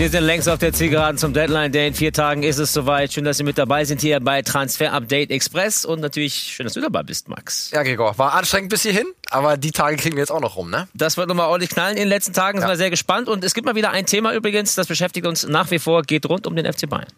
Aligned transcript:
Wir 0.00 0.08
sind 0.08 0.24
längst 0.24 0.48
auf 0.48 0.58
der 0.58 0.72
Zielgeraden 0.72 1.18
zum 1.18 1.34
Deadline 1.34 1.72
Day. 1.72 1.88
In 1.88 1.92
vier 1.92 2.10
Tagen 2.10 2.42
ist 2.42 2.56
es 2.56 2.72
soweit. 2.72 3.12
Schön, 3.12 3.24
dass 3.24 3.36
Sie 3.36 3.44
mit 3.44 3.58
dabei 3.58 3.84
sind 3.84 4.00
hier 4.00 4.18
bei 4.18 4.40
Transfer 4.40 4.94
Update 4.94 5.30
Express. 5.30 5.84
Und 5.84 6.00
natürlich 6.00 6.32
schön, 6.32 6.64
dass 6.64 6.72
du 6.72 6.80
dabei 6.80 7.02
bist, 7.02 7.28
Max. 7.28 7.70
Ja, 7.70 7.82
Gregor, 7.82 8.16
war 8.16 8.32
anstrengend 8.32 8.70
bis 8.70 8.80
hierhin, 8.80 9.04
aber 9.28 9.58
die 9.58 9.72
Tage 9.72 9.96
kriegen 9.96 10.16
wir 10.16 10.22
jetzt 10.22 10.30
auch 10.30 10.40
noch 10.40 10.56
rum, 10.56 10.70
ne? 10.70 10.88
Das 10.94 11.18
wird 11.18 11.28
nochmal 11.28 11.48
ordentlich 11.48 11.68
knallen 11.68 11.98
in 11.98 12.04
den 12.04 12.08
letzten 12.08 12.32
Tagen. 12.32 12.56
Ja. 12.56 12.62
Sind 12.62 12.70
wir 12.70 12.76
sehr 12.78 12.88
gespannt. 12.88 13.28
Und 13.28 13.44
es 13.44 13.52
gibt 13.52 13.66
mal 13.66 13.74
wieder 13.74 13.90
ein 13.90 14.06
Thema 14.06 14.32
übrigens, 14.32 14.74
das 14.74 14.86
beschäftigt 14.86 15.26
uns 15.26 15.46
nach 15.46 15.70
wie 15.70 15.78
vor, 15.78 16.00
geht 16.00 16.24
rund 16.24 16.46
um 16.46 16.56
den 16.56 16.64
FC 16.64 16.88
Bayern. 16.88 17.12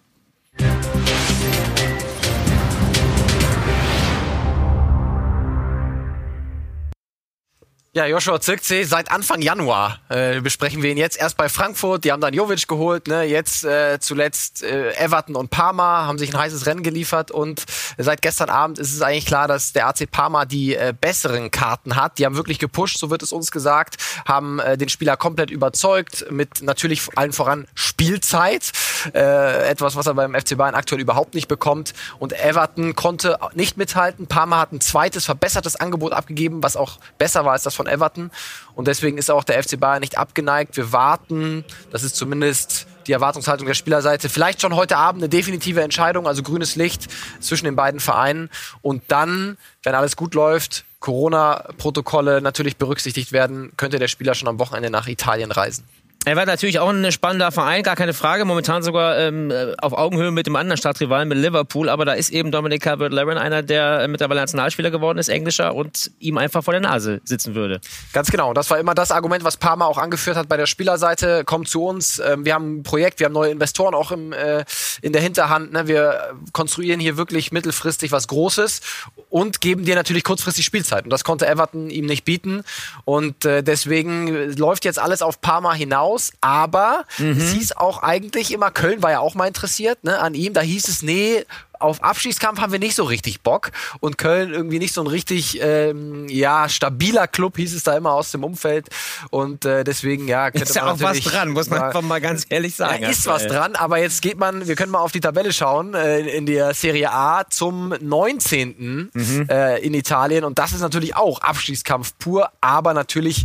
Ja, 7.95 8.06
Joshua 8.06 8.40
Zirkzee, 8.40 8.84
seit 8.84 9.11
Anfang 9.11 9.43
Januar 9.43 10.00
äh, 10.08 10.40
besprechen 10.40 10.82
wir 10.82 10.90
ihn 10.90 10.96
jetzt. 10.96 11.18
Erst 11.18 11.36
bei 11.36 11.50
Frankfurt, 11.50 12.04
die 12.04 12.12
haben 12.12 12.22
dann 12.22 12.32
Jovic 12.32 12.66
geholt, 12.66 13.07
ne? 13.07 13.25
jetzt 13.25 13.66
äh, 13.66 13.99
zuletzt 14.00 14.62
äh, 14.62 14.93
Everton 14.94 15.36
und 15.36 15.50
Parma 15.50 16.07
haben 16.07 16.16
sich 16.16 16.32
ein 16.32 16.40
heißes 16.40 16.64
Rennen 16.64 16.82
geliefert 16.82 17.30
und 17.30 17.66
seit 17.99 18.22
gestern 18.22 18.49
Abend 18.49 18.79
ist 18.79 18.94
es 18.94 19.02
eigentlich 19.02 19.26
klar, 19.26 19.46
dass 19.46 19.75
der 19.75 19.89
AC 19.89 20.11
Parma 20.11 20.46
die 20.46 20.75
äh, 20.75 20.94
besseren 20.99 21.50
Karten 21.50 21.94
hat. 21.94 22.16
Die 22.16 22.25
haben 22.25 22.35
wirklich 22.35 22.58
gepusht, 22.58 22.96
so 22.96 23.11
wird 23.11 23.22
es 23.22 23.30
uns 23.30 23.50
gesagt, 23.50 23.96
haben 24.27 24.58
äh, 24.58 24.79
den 24.79 24.88
Spieler 24.88 25.18
komplett 25.18 25.50
überzeugt 25.50 26.24
mit 26.30 26.63
natürlich 26.63 27.02
allen 27.16 27.35
voran 27.35 27.68
Spielzeit, 27.74 28.72
äh, 29.13 29.68
etwas, 29.68 29.96
was 29.96 30.07
er 30.07 30.14
beim 30.14 30.35
FC 30.35 30.57
Bayern 30.57 30.74
aktuell 30.74 31.02
überhaupt 31.02 31.35
nicht 31.35 31.46
bekommt. 31.46 31.93
Und 32.19 32.33
Everton 32.33 32.97
konnte 32.97 33.38
nicht 33.52 33.77
mithalten. 33.77 34.28
Parma 34.28 34.61
hat 34.61 34.72
ein 34.72 34.80
zweites 34.80 35.27
verbessertes 35.27 35.77
Angebot 35.77 36.14
abgegeben, 36.14 36.62
was 36.62 36.74
auch 36.74 36.98
besser 37.19 37.44
war 37.44 37.52
als 37.52 37.64
das 37.64 37.74
von 37.74 37.81
von 37.83 37.92
Everton. 37.92 38.31
Und 38.75 38.89
deswegen 38.89 39.19
ist 39.19 39.31
auch 39.31 39.45
der 39.45 39.62
FC 39.62 39.78
Bayern 39.78 40.00
nicht 40.00 40.19
abgeneigt. 40.19 40.77
Wir 40.77 40.92
warten, 40.92 41.64
das 41.91 42.02
ist 42.02 42.16
zumindest 42.16 42.86
die 43.06 43.12
Erwartungshaltung 43.12 43.66
der 43.66 43.74
Spielerseite. 43.74 44.28
Vielleicht 44.28 44.61
schon 44.61 44.77
heute 44.77 44.97
Abend 44.97 45.22
eine 45.22 45.28
definitive 45.28 45.83
Entscheidung, 45.83 46.28
also 46.28 46.42
grünes 46.42 46.77
Licht 46.77 47.08
zwischen 47.41 47.64
den 47.64 47.74
beiden 47.74 47.98
Vereinen. 47.98 48.48
Und 48.80 49.02
dann, 49.08 49.58
wenn 49.83 49.94
alles 49.94 50.16
gut 50.16 50.34
läuft, 50.34 50.84
Corona-Protokolle 51.00 52.41
natürlich 52.41 52.77
berücksichtigt 52.77 53.33
werden, 53.33 53.72
könnte 53.77 53.98
der 53.98 54.06
Spieler 54.06 54.34
schon 54.34 54.48
am 54.48 54.61
Wochenende 54.61 54.91
nach 54.91 55.08
Italien 55.08 55.50
reisen. 55.50 55.84
Er 56.24 56.36
war 56.36 56.46
natürlich 56.46 56.78
auch 56.78 56.88
ein 56.88 57.10
spannender 57.10 57.50
Verein, 57.50 57.82
gar 57.82 57.96
keine 57.96 58.14
Frage. 58.14 58.44
Momentan 58.44 58.84
sogar 58.84 59.18
ähm, 59.18 59.50
äh, 59.50 59.74
auf 59.78 59.92
Augenhöhe 59.92 60.30
mit 60.30 60.46
dem 60.46 60.54
anderen 60.54 60.76
Stadtrivalen, 60.76 61.28
mit 61.28 61.38
Liverpool. 61.38 61.88
Aber 61.88 62.04
da 62.04 62.12
ist 62.12 62.30
eben 62.30 62.52
Dominic 62.52 62.80
Calvert-Lewin 62.82 63.38
einer, 63.38 63.62
der 63.62 64.06
mittlerweile 64.06 64.40
Nationalspieler 64.40 64.92
geworden 64.92 65.18
ist, 65.18 65.28
Englischer, 65.28 65.74
und 65.74 66.12
ihm 66.20 66.38
einfach 66.38 66.62
vor 66.62 66.72
der 66.72 66.80
Nase 66.80 67.20
sitzen 67.24 67.56
würde. 67.56 67.80
Ganz 68.12 68.30
genau. 68.30 68.52
Das 68.52 68.70
war 68.70 68.78
immer 68.78 68.94
das 68.94 69.10
Argument, 69.10 69.42
was 69.42 69.56
Parma 69.56 69.86
auch 69.86 69.98
angeführt 69.98 70.36
hat 70.36 70.48
bei 70.48 70.56
der 70.56 70.66
Spielerseite. 70.66 71.42
Kommt 71.44 71.68
zu 71.68 71.84
uns. 71.84 72.20
Ähm, 72.20 72.44
wir 72.44 72.54
haben 72.54 72.76
ein 72.76 72.82
Projekt, 72.84 73.18
wir 73.18 73.24
haben 73.24 73.32
neue 73.32 73.50
Investoren 73.50 73.94
auch 73.94 74.12
im, 74.12 74.32
äh, 74.32 74.64
in 75.00 75.12
der 75.12 75.22
Hinterhand. 75.22 75.72
Ne? 75.72 75.88
Wir 75.88 76.36
konstruieren 76.52 77.00
hier 77.00 77.16
wirklich 77.16 77.50
mittelfristig 77.50 78.12
was 78.12 78.28
Großes 78.28 78.80
und 79.28 79.60
geben 79.60 79.84
dir 79.84 79.96
natürlich 79.96 80.22
kurzfristig 80.22 80.64
Spielzeit. 80.64 81.02
Und 81.02 81.10
das 81.10 81.24
konnte 81.24 81.48
Everton 81.48 81.90
ihm 81.90 82.06
nicht 82.06 82.24
bieten. 82.24 82.62
Und 83.04 83.44
äh, 83.44 83.64
deswegen 83.64 84.56
läuft 84.56 84.84
jetzt 84.84 85.00
alles 85.00 85.20
auf 85.20 85.40
Parma 85.40 85.74
hinaus 85.74 86.11
raus, 86.12 86.32
aber 86.41 87.05
mhm. 87.18 87.32
es 87.32 87.52
hieß 87.52 87.72
auch 87.77 88.02
eigentlich 88.02 88.52
immer, 88.52 88.70
Köln 88.70 89.02
war 89.02 89.10
ja 89.10 89.20
auch 89.20 89.34
mal 89.34 89.46
interessiert 89.46 90.05
ne, 90.05 90.18
an 90.18 90.34
ihm, 90.34 90.52
da 90.52 90.60
hieß 90.60 90.88
es, 90.88 91.02
nee, 91.02 91.44
auf 91.83 92.02
Abschießkampf 92.02 92.61
haben 92.61 92.72
wir 92.72 92.78
nicht 92.78 92.94
so 92.94 93.05
richtig 93.05 93.42
Bock. 93.42 93.70
Und 94.00 94.19
Köln 94.19 94.52
irgendwie 94.52 94.78
nicht 94.78 94.94
so 94.94 95.00
ein 95.02 95.06
richtig 95.06 95.61
ähm, 95.61 96.28
ja 96.28 96.69
stabiler 96.69 97.27
Club 97.27 97.56
hieß 97.56 97.74
es 97.74 97.83
da 97.83 97.97
immer 97.97 98.12
aus 98.12 98.30
dem 98.30 98.44
Umfeld. 98.44 98.89
Und 99.30 99.64
äh, 99.64 99.84
deswegen 99.84 100.28
ja 100.28 100.48
ist 100.48 100.74
ja 100.74 100.91
auch 100.91 101.00
was 101.00 101.20
dran 101.20 101.50
muss 101.50 101.70
man 101.70 101.83
einfach 101.83 102.02
mal 102.02 102.20
ganz 102.20 102.47
ehrlich 102.48 102.77
sagen. 102.77 103.02
Ja, 103.02 103.08
ist 103.08 103.27
was 103.27 103.47
dran. 103.47 103.77
Aber 103.77 103.98
jetzt 103.98 104.22
geht 104.22 104.39
man 104.39 104.66
wir 104.66 104.77
können 104.77 104.92
mal 104.92 105.00
auf 105.00 105.12
die 105.12 105.20
Tabelle 105.20 105.52
schauen 105.52 105.95
äh, 105.95 106.20
in 106.20 106.46
der 106.46 106.74
Serie 106.74 107.12
A 107.12 107.45
zum 107.48 107.95
19. 108.01 109.11
Mhm. 109.12 109.46
Äh, 109.48 109.79
in 109.80 109.95
Italien. 109.95 110.45
Und 110.45 110.58
das 110.58 110.73
ist 110.73 110.80
natürlich 110.80 111.17
auch 111.17 111.40
Abschießkampf 111.40 112.14
pur 112.18 112.51
aber 112.61 112.95
natürlich 112.95 113.45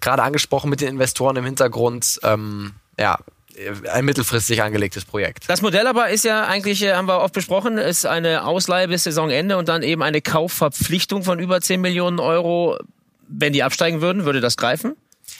gerade 0.00 0.22
angesprochen 0.22 0.70
mit 0.70 0.80
den 0.80 0.88
Investoren 0.88 1.36
im 1.36 1.44
Hintergrund 1.44 2.20
ähm, 2.22 2.72
ja, 2.98 3.18
ein 3.92 4.04
mittelfristig 4.04 4.62
angelegtes 4.62 5.04
Projekt. 5.04 5.44
Das 5.48 5.62
Modell 5.62 5.86
aber 5.86 6.10
ist 6.10 6.24
ja 6.24 6.46
eigentlich, 6.46 6.82
äh, 6.82 6.94
haben 6.94 7.08
wir 7.08 7.20
oft 7.20 7.34
besprochen, 7.34 7.78
ist 7.78 8.06
eine 8.06 8.44
Ausleihe 8.44 8.88
bis 8.88 9.04
Saisonende 9.04 9.56
und 9.56 9.68
dann 9.68 9.82
eben 9.82 10.02
eine 10.02 10.20
Kaufverpflichtung 10.20 11.22
von 11.22 11.38
über 11.38 11.60
10 11.60 11.80
Millionen 11.80 12.18
Euro. 12.18 12.78
Wenn 13.28 13.52
die 13.52 13.62
absteigen 13.62 14.00
würden, 14.00 14.24
würde 14.24 14.40
das 14.40 14.56
greifen? 14.56 14.94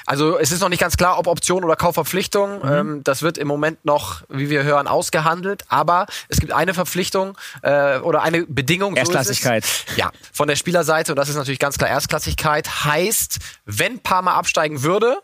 Also 0.06 0.38
es 0.38 0.52
ist 0.52 0.60
noch 0.60 0.68
nicht 0.68 0.80
ganz 0.80 0.96
klar, 0.96 1.18
ob 1.18 1.26
Option 1.26 1.64
oder 1.64 1.76
Kaufverpflichtung. 1.76 2.60
Mhm. 2.62 2.72
Ähm, 2.72 3.04
das 3.04 3.22
wird 3.22 3.38
im 3.38 3.48
Moment 3.48 3.84
noch, 3.84 4.22
wie 4.28 4.50
wir 4.50 4.62
hören, 4.62 4.86
ausgehandelt. 4.86 5.64
Aber 5.68 6.06
es 6.28 6.40
gibt 6.40 6.52
eine 6.52 6.74
Verpflichtung 6.74 7.36
äh, 7.62 7.98
oder 7.98 8.22
eine 8.22 8.44
Bedingung. 8.46 8.96
Erstklassigkeit. 8.96 9.64
So 9.64 9.96
ja, 9.96 10.12
von 10.32 10.48
der 10.48 10.56
Spielerseite 10.56 11.12
und 11.12 11.16
das 11.16 11.28
ist 11.28 11.36
natürlich 11.36 11.58
ganz 11.58 11.78
klar 11.78 11.90
Erstklassigkeit. 11.90 12.84
Heißt, 12.84 13.38
wenn 13.64 14.00
Parma 14.00 14.34
absteigen 14.34 14.82
würde, 14.82 15.18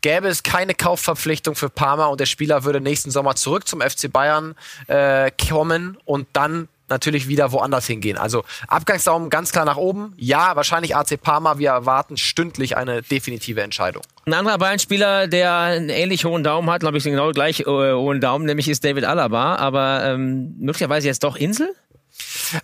gäbe 0.00 0.28
es 0.28 0.42
keine 0.42 0.74
Kaufverpflichtung 0.74 1.54
für 1.54 1.68
Parma 1.68 2.06
und 2.06 2.20
der 2.20 2.26
Spieler 2.26 2.64
würde 2.64 2.80
nächsten 2.80 3.10
Sommer 3.10 3.34
zurück 3.34 3.68
zum 3.68 3.80
FC 3.80 4.10
Bayern 4.10 4.54
äh, 4.86 5.30
kommen 5.30 5.98
und 6.04 6.26
dann 6.32 6.68
natürlich 6.92 7.28
wieder 7.28 7.52
woanders 7.52 7.86
hingehen. 7.86 8.18
Also 8.18 8.44
Abgangsdaumen 8.68 9.30
ganz 9.30 9.50
klar 9.50 9.64
nach 9.64 9.76
oben. 9.76 10.14
Ja, 10.16 10.54
wahrscheinlich 10.56 10.94
AC 10.94 11.20
Parma. 11.20 11.58
Wir 11.58 11.70
erwarten 11.70 12.16
stündlich 12.16 12.76
eine 12.76 13.02
definitive 13.02 13.62
Entscheidung. 13.62 14.02
Ein 14.26 14.34
anderer 14.34 14.58
Bayern-Spieler, 14.58 15.26
der 15.26 15.56
einen 15.56 15.88
ähnlich 15.88 16.24
hohen 16.24 16.44
Daumen 16.44 16.70
hat, 16.70 16.80
glaube 16.80 16.98
ich, 16.98 17.04
genau 17.04 17.32
gleich 17.32 17.60
äh, 17.60 17.64
hohen 17.64 18.20
Daumen, 18.20 18.44
nämlich 18.44 18.68
ist 18.68 18.84
David 18.84 19.04
Alaba. 19.04 19.56
Aber 19.56 20.04
ähm, 20.04 20.54
möglicherweise 20.60 21.08
jetzt 21.08 21.24
doch 21.24 21.36
Insel? 21.36 21.74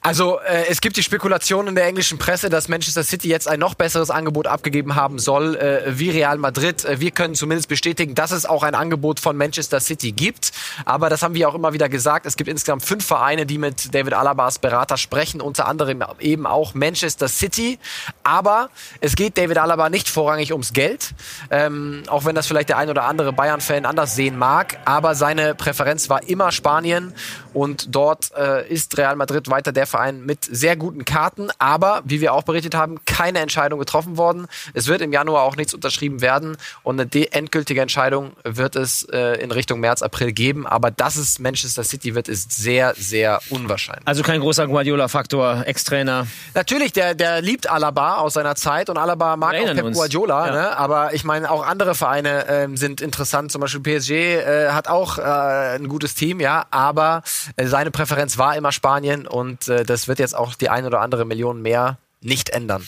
Also 0.03 0.39
äh, 0.41 0.67
es 0.69 0.81
gibt 0.81 0.97
die 0.97 1.03
Spekulation 1.03 1.67
in 1.67 1.75
der 1.75 1.87
englischen 1.87 2.19
Presse, 2.19 2.51
dass 2.51 2.69
Manchester 2.69 3.03
City 3.03 3.29
jetzt 3.29 3.49
ein 3.49 3.61
noch 3.61 3.75
besseres 3.75 4.11
Angebot 4.11 4.47
abgegeben 4.47 4.95
haben 4.95 5.19
soll 5.19 5.57
äh, 5.57 5.99
wie 5.99 6.11
Real 6.11 6.39
Madrid. 6.39 6.85
Äh, 6.85 7.01
wir 7.01 7.11
können 7.11 7.35
zumindest 7.35 7.69
bestätigen, 7.69 8.15
dass 8.15 8.31
es 8.31 8.47
auch 8.47 8.63
ein 8.63 8.75
Angebot 8.75 9.21
von 9.21 9.37
Manchester 9.37 9.81
City 9.81 10.13
gibt. 10.13 10.53
Aber 10.85 11.09
das 11.11 11.23
haben 11.23 11.35
wir 11.35 11.49
auch 11.49 11.55
immer 11.55 11.73
wieder 11.73 11.89
gesagt. 11.89 12.27
Es 12.27 12.37
gibt 12.37 12.49
insgesamt 12.49 12.85
fünf 12.85 13.05
Vereine, 13.07 13.47
die 13.47 13.59
mit 13.59 13.95
David 13.95 14.15
Alabas 14.15 14.59
Berater 14.59 14.97
sprechen, 14.97 15.41
unter 15.41 15.67
anderem 15.67 16.05
eben 16.21 16.47
auch 16.47 16.75
Manchester 16.75 17.29
City. 17.29 17.79
Aber 18.23 18.71
es 19.01 19.17
geht 19.17 19.39
David 19.39 19.59
Alaba 19.59 19.89
nicht 19.89 20.09
vorrangig 20.09 20.53
ums 20.53 20.73
Geld, 20.73 21.15
ähm, 21.51 22.03
auch 22.09 22.25
wenn 22.25 22.35
das 22.35 22.47
vielleicht 22.47 22.69
der 22.69 22.79
ein 22.79 22.91
oder 22.91 23.05
andere 23.05 23.33
Bayern-Fan 23.33 23.87
anders 23.87 24.15
sehen 24.15 24.37
mag. 24.37 24.79
Aber 24.85 25.15
seine 25.15 25.55
Präferenz 25.55 26.09
war 26.09 26.23
immer 26.29 26.53
Spanien 26.53 27.15
und 27.55 27.95
dort 27.95 28.33
äh, 28.37 28.69
ist 28.69 28.97
Real 28.99 29.17
Madrid 29.17 29.48
weiter 29.51 29.73
der 29.73 29.87
Verein 29.87 30.25
mit 30.25 30.45
sehr 30.45 30.77
guten 30.77 31.05
Karten, 31.05 31.49
aber 31.59 32.03
wie 32.05 32.21
wir 32.21 32.35
auch 32.35 32.43
berichtet 32.43 32.75
haben, 32.75 33.05
keine 33.05 33.41
Entscheidung 33.41 33.79
getroffen 33.79 34.17
worden. 34.17 34.47
Es 34.75 34.87
wird 34.89 35.01
im 35.01 35.13
Januar 35.13 35.43
auch 35.43 35.57
nichts 35.57 35.75
unterschrieben 35.75 36.21
werden 36.21 36.57
und 36.83 37.01
eine 37.01 37.33
endgültige 37.33 37.81
Entscheidung 37.81 38.33
wird 38.45 38.77
es 38.77 39.05
äh, 39.05 39.41
in 39.41 39.51
Richtung 39.51 39.81
März, 39.81 40.03
April 40.03 40.33
geben. 40.33 40.67
Aber 40.67 40.91
dass 40.91 41.17
es 41.17 41.39
Manchester 41.39 41.85
City 41.85 42.15
wird, 42.15 42.29
ist 42.29 42.53
sehr, 42.53 42.95
sehr 42.97 43.41
unwahrscheinlich. 43.51 44.07
Also 44.07 44.23
kein 44.23 44.41
großer 44.41 44.67
Guardiola-Faktor, 44.67 45.65
Ex-Trainer. 45.67 46.27
Natürlich, 46.55 46.93
der, 46.93 47.15
der 47.15 47.41
liebt 47.41 47.71
Alaba 47.71 48.17
aus 48.17 48.35
seiner 48.35 48.55
Zeit 48.55 48.91
und 48.91 48.99
Alaba 48.99 49.37
mag 49.37 49.55
auch 49.55 49.75
Pep 49.75 49.93
Guardiola, 49.93 50.47
ja. 50.47 50.53
ne? 50.53 50.77
aber 50.77 51.15
ich 51.15 51.25
meine, 51.25 51.51
auch 51.51 51.67
andere 51.67 51.95
Vereine 51.95 52.47
äh, 52.47 52.69
sind 52.77 53.01
interessant. 53.01 53.53
Zum 53.53 53.61
Beispiel 53.61 53.81
PSG 53.81 54.11
äh, 54.11 54.69
hat 54.71 54.89
auch 54.89 55.19
äh, 55.19 55.23
ein 55.23 55.89
gutes 55.89 56.15
Team, 56.15 56.41
ja, 56.41 56.67
aber 56.71 57.23
äh, 57.57 57.67
seine 57.67 57.91
Präferenz 57.91 58.39
war 58.39 58.57
immer 58.57 58.73
Spanien 58.73 59.27
und 59.27 59.38
äh, 59.69 59.85
das 59.85 60.09
wird 60.09 60.19
jetzt 60.19 60.37
auch 60.37 60.55
die 60.55 60.69
ein 60.69 60.87
oder 60.87 61.01
andere 61.01 61.25
Million 61.25 61.63
mehr 61.63 61.99
nicht 62.21 62.51
ändern. 62.51 62.85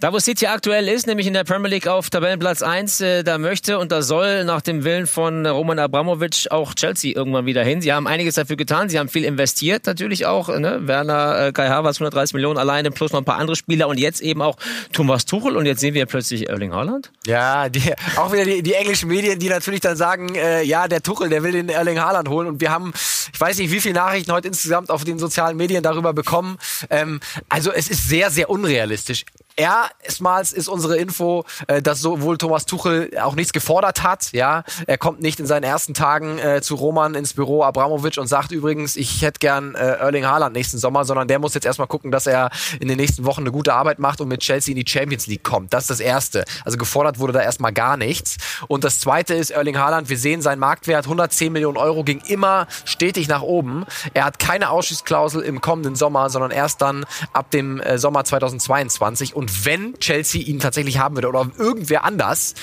Da, 0.00 0.14
wo 0.14 0.18
City 0.18 0.46
aktuell 0.46 0.88
ist, 0.88 1.06
nämlich 1.06 1.26
in 1.26 1.34
der 1.34 1.44
Premier 1.44 1.68
League 1.68 1.86
auf 1.86 2.08
Tabellenplatz 2.08 2.62
1, 2.62 3.02
äh, 3.02 3.22
da 3.22 3.36
möchte 3.36 3.78
und 3.78 3.92
da 3.92 4.00
soll 4.00 4.44
nach 4.44 4.62
dem 4.62 4.82
Willen 4.82 5.06
von 5.06 5.44
Roman 5.44 5.78
Abramovic 5.78 6.46
auch 6.48 6.72
Chelsea 6.72 7.14
irgendwann 7.14 7.44
wieder 7.44 7.62
hin. 7.62 7.82
Sie 7.82 7.92
haben 7.92 8.06
einiges 8.06 8.36
dafür 8.36 8.56
getan, 8.56 8.88
sie 8.88 8.98
haben 8.98 9.10
viel 9.10 9.24
investiert, 9.24 9.84
natürlich 9.84 10.24
auch. 10.24 10.48
Ne? 10.48 10.88
Werner, 10.88 11.48
äh, 11.48 11.52
Kai 11.52 11.68
Havertz, 11.68 11.96
130 11.96 12.32
Millionen 12.32 12.56
alleine, 12.56 12.90
plus 12.90 13.12
noch 13.12 13.18
ein 13.18 13.26
paar 13.26 13.36
andere 13.36 13.56
Spieler 13.56 13.88
und 13.88 13.98
jetzt 13.98 14.22
eben 14.22 14.40
auch 14.40 14.56
Thomas 14.94 15.26
Tuchel 15.26 15.54
und 15.54 15.66
jetzt 15.66 15.80
sehen 15.80 15.92
wir 15.92 16.06
plötzlich 16.06 16.48
Erling 16.48 16.72
Haaland. 16.72 17.12
Ja, 17.26 17.68
die, 17.68 17.92
auch 18.16 18.32
wieder 18.32 18.46
die, 18.46 18.62
die 18.62 18.72
englischen 18.72 19.10
Medien, 19.10 19.38
die 19.38 19.50
natürlich 19.50 19.80
dann 19.80 19.98
sagen, 19.98 20.34
äh, 20.34 20.62
ja, 20.62 20.88
der 20.88 21.02
Tuchel, 21.02 21.28
der 21.28 21.42
will 21.42 21.52
den 21.52 21.68
Erling 21.68 22.00
Haaland 22.00 22.30
holen 22.30 22.48
und 22.48 22.62
wir 22.62 22.70
haben, 22.70 22.94
ich 23.34 23.38
weiß 23.38 23.58
nicht, 23.58 23.70
wie 23.70 23.80
viele 23.80 23.96
Nachrichten 23.96 24.32
heute 24.32 24.48
insgesamt 24.48 24.88
auf 24.88 25.04
den 25.04 25.18
sozialen 25.18 25.58
Medien 25.58 25.82
darüber 25.82 26.14
bekommen. 26.14 26.56
Ähm, 26.88 27.20
also 27.50 27.70
es 27.70 27.90
ist 27.90 28.08
sehr, 28.08 28.30
sehr 28.30 28.48
unrealistisch 28.48 29.26
Erstmals 29.56 30.52
ist 30.52 30.68
unsere 30.68 30.96
Info, 30.96 31.44
äh, 31.66 31.82
dass 31.82 32.00
sowohl 32.00 32.38
Thomas 32.38 32.66
Tuchel 32.66 33.10
auch 33.20 33.34
nichts 33.34 33.52
gefordert 33.52 34.02
hat. 34.02 34.32
Ja, 34.32 34.64
er 34.86 34.98
kommt 34.98 35.20
nicht 35.20 35.40
in 35.40 35.46
seinen 35.46 35.64
ersten 35.64 35.94
Tagen 35.94 36.38
äh, 36.38 36.62
zu 36.62 36.74
Roman 36.74 37.14
ins 37.14 37.34
Büro 37.34 37.62
Abramovic 37.62 38.18
und 38.18 38.26
sagt 38.26 38.52
übrigens, 38.52 38.96
ich 38.96 39.22
hätte 39.22 39.38
gern 39.38 39.74
äh, 39.74 39.96
Erling 39.96 40.26
Haaland 40.26 40.54
nächsten 40.54 40.78
Sommer, 40.78 41.04
sondern 41.04 41.28
der 41.28 41.38
muss 41.38 41.54
jetzt 41.54 41.66
erstmal 41.66 41.88
gucken, 41.88 42.10
dass 42.10 42.26
er 42.26 42.50
in 42.80 42.88
den 42.88 42.96
nächsten 42.96 43.24
Wochen 43.24 43.42
eine 43.42 43.52
gute 43.52 43.74
Arbeit 43.74 43.98
macht 43.98 44.20
und 44.20 44.28
mit 44.28 44.40
Chelsea 44.40 44.72
in 44.72 44.82
die 44.82 44.90
Champions 44.90 45.26
League 45.26 45.44
kommt. 45.44 45.72
Das 45.74 45.84
ist 45.84 45.90
das 45.90 46.00
Erste. 46.00 46.44
Also 46.64 46.78
gefordert 46.78 47.18
wurde 47.18 47.32
da 47.32 47.42
erstmal 47.42 47.72
gar 47.72 47.96
nichts. 47.96 48.36
Und 48.68 48.84
das 48.84 49.00
Zweite 49.00 49.34
ist 49.34 49.50
Erling 49.50 49.78
Haaland. 49.78 50.08
Wir 50.08 50.18
sehen, 50.18 50.42
sein 50.42 50.58
Marktwert 50.58 51.04
110 51.04 51.52
Millionen 51.52 51.76
Euro 51.76 52.04
ging 52.04 52.20
immer 52.26 52.66
stetig 52.84 53.28
nach 53.28 53.42
oben. 53.42 53.84
Er 54.14 54.24
hat 54.24 54.38
keine 54.38 54.70
Ausschießklausel 54.70 55.42
im 55.42 55.60
kommenden 55.60 55.96
Sommer, 55.96 56.30
sondern 56.30 56.50
erst 56.50 56.82
dann 56.82 57.04
ab 57.32 57.50
dem 57.50 57.80
äh, 57.80 57.98
Sommer 57.98 58.24
2022. 58.24 59.34
Und 59.34 59.39
wenn 59.64 59.98
Chelsea 59.98 60.42
ihn 60.42 60.58
tatsächlich 60.58 60.98
haben 60.98 61.16
würde 61.16 61.28
oder 61.28 61.50
irgendwer 61.56 62.04
anders, 62.04 62.54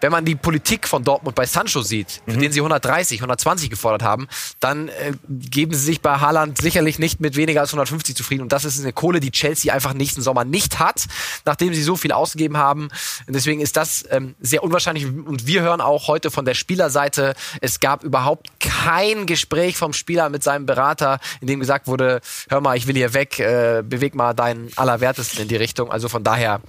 wenn 0.00 0.12
man 0.12 0.24
die 0.24 0.34
Politik 0.34 0.86
von 0.86 1.04
Dortmund 1.04 1.34
bei 1.34 1.46
Sancho 1.46 1.82
sieht, 1.82 2.20
für 2.26 2.36
mhm. 2.36 2.40
den 2.40 2.52
sie 2.52 2.60
130, 2.60 3.18
120 3.18 3.70
gefordert 3.70 4.02
haben, 4.02 4.28
dann 4.60 4.88
äh, 4.88 5.12
geben 5.28 5.74
sie 5.74 5.84
sich 5.84 6.00
bei 6.00 6.18
Haaland 6.18 6.60
sicherlich 6.60 6.98
nicht 6.98 7.20
mit 7.20 7.36
weniger 7.36 7.60
als 7.60 7.70
150 7.70 8.16
zufrieden. 8.16 8.42
Und 8.42 8.52
das 8.52 8.64
ist 8.64 8.80
eine 8.80 8.92
Kohle, 8.92 9.20
die 9.20 9.30
Chelsea 9.30 9.72
einfach 9.72 9.94
nächsten 9.94 10.22
Sommer 10.22 10.44
nicht 10.44 10.78
hat, 10.78 11.06
nachdem 11.44 11.74
sie 11.74 11.82
so 11.82 11.96
viel 11.96 12.12
ausgegeben 12.12 12.56
haben. 12.56 12.88
Und 13.26 13.34
deswegen 13.34 13.60
ist 13.60 13.76
das 13.76 14.04
ähm, 14.10 14.34
sehr 14.40 14.62
unwahrscheinlich. 14.62 15.06
Und 15.06 15.46
wir 15.46 15.62
hören 15.62 15.80
auch 15.80 16.08
heute 16.08 16.30
von 16.30 16.44
der 16.44 16.54
Spielerseite, 16.54 17.34
es 17.60 17.80
gab 17.80 18.04
überhaupt 18.04 18.48
kein 18.60 19.26
Gespräch 19.26 19.76
vom 19.76 19.92
Spieler 19.92 20.28
mit 20.28 20.42
seinem 20.42 20.66
Berater, 20.66 21.18
in 21.40 21.46
dem 21.46 21.60
gesagt 21.60 21.86
wurde, 21.86 22.20
hör 22.48 22.60
mal, 22.60 22.76
ich 22.76 22.86
will 22.86 22.94
hier 22.94 23.14
weg, 23.14 23.38
äh, 23.38 23.82
beweg 23.84 24.14
mal 24.14 24.34
deinen 24.34 24.70
Allerwertesten 24.76 25.42
in 25.42 25.48
die 25.48 25.56
Richtung. 25.56 25.90
Also 25.90 26.08
von 26.08 26.24
daher, 26.24 26.60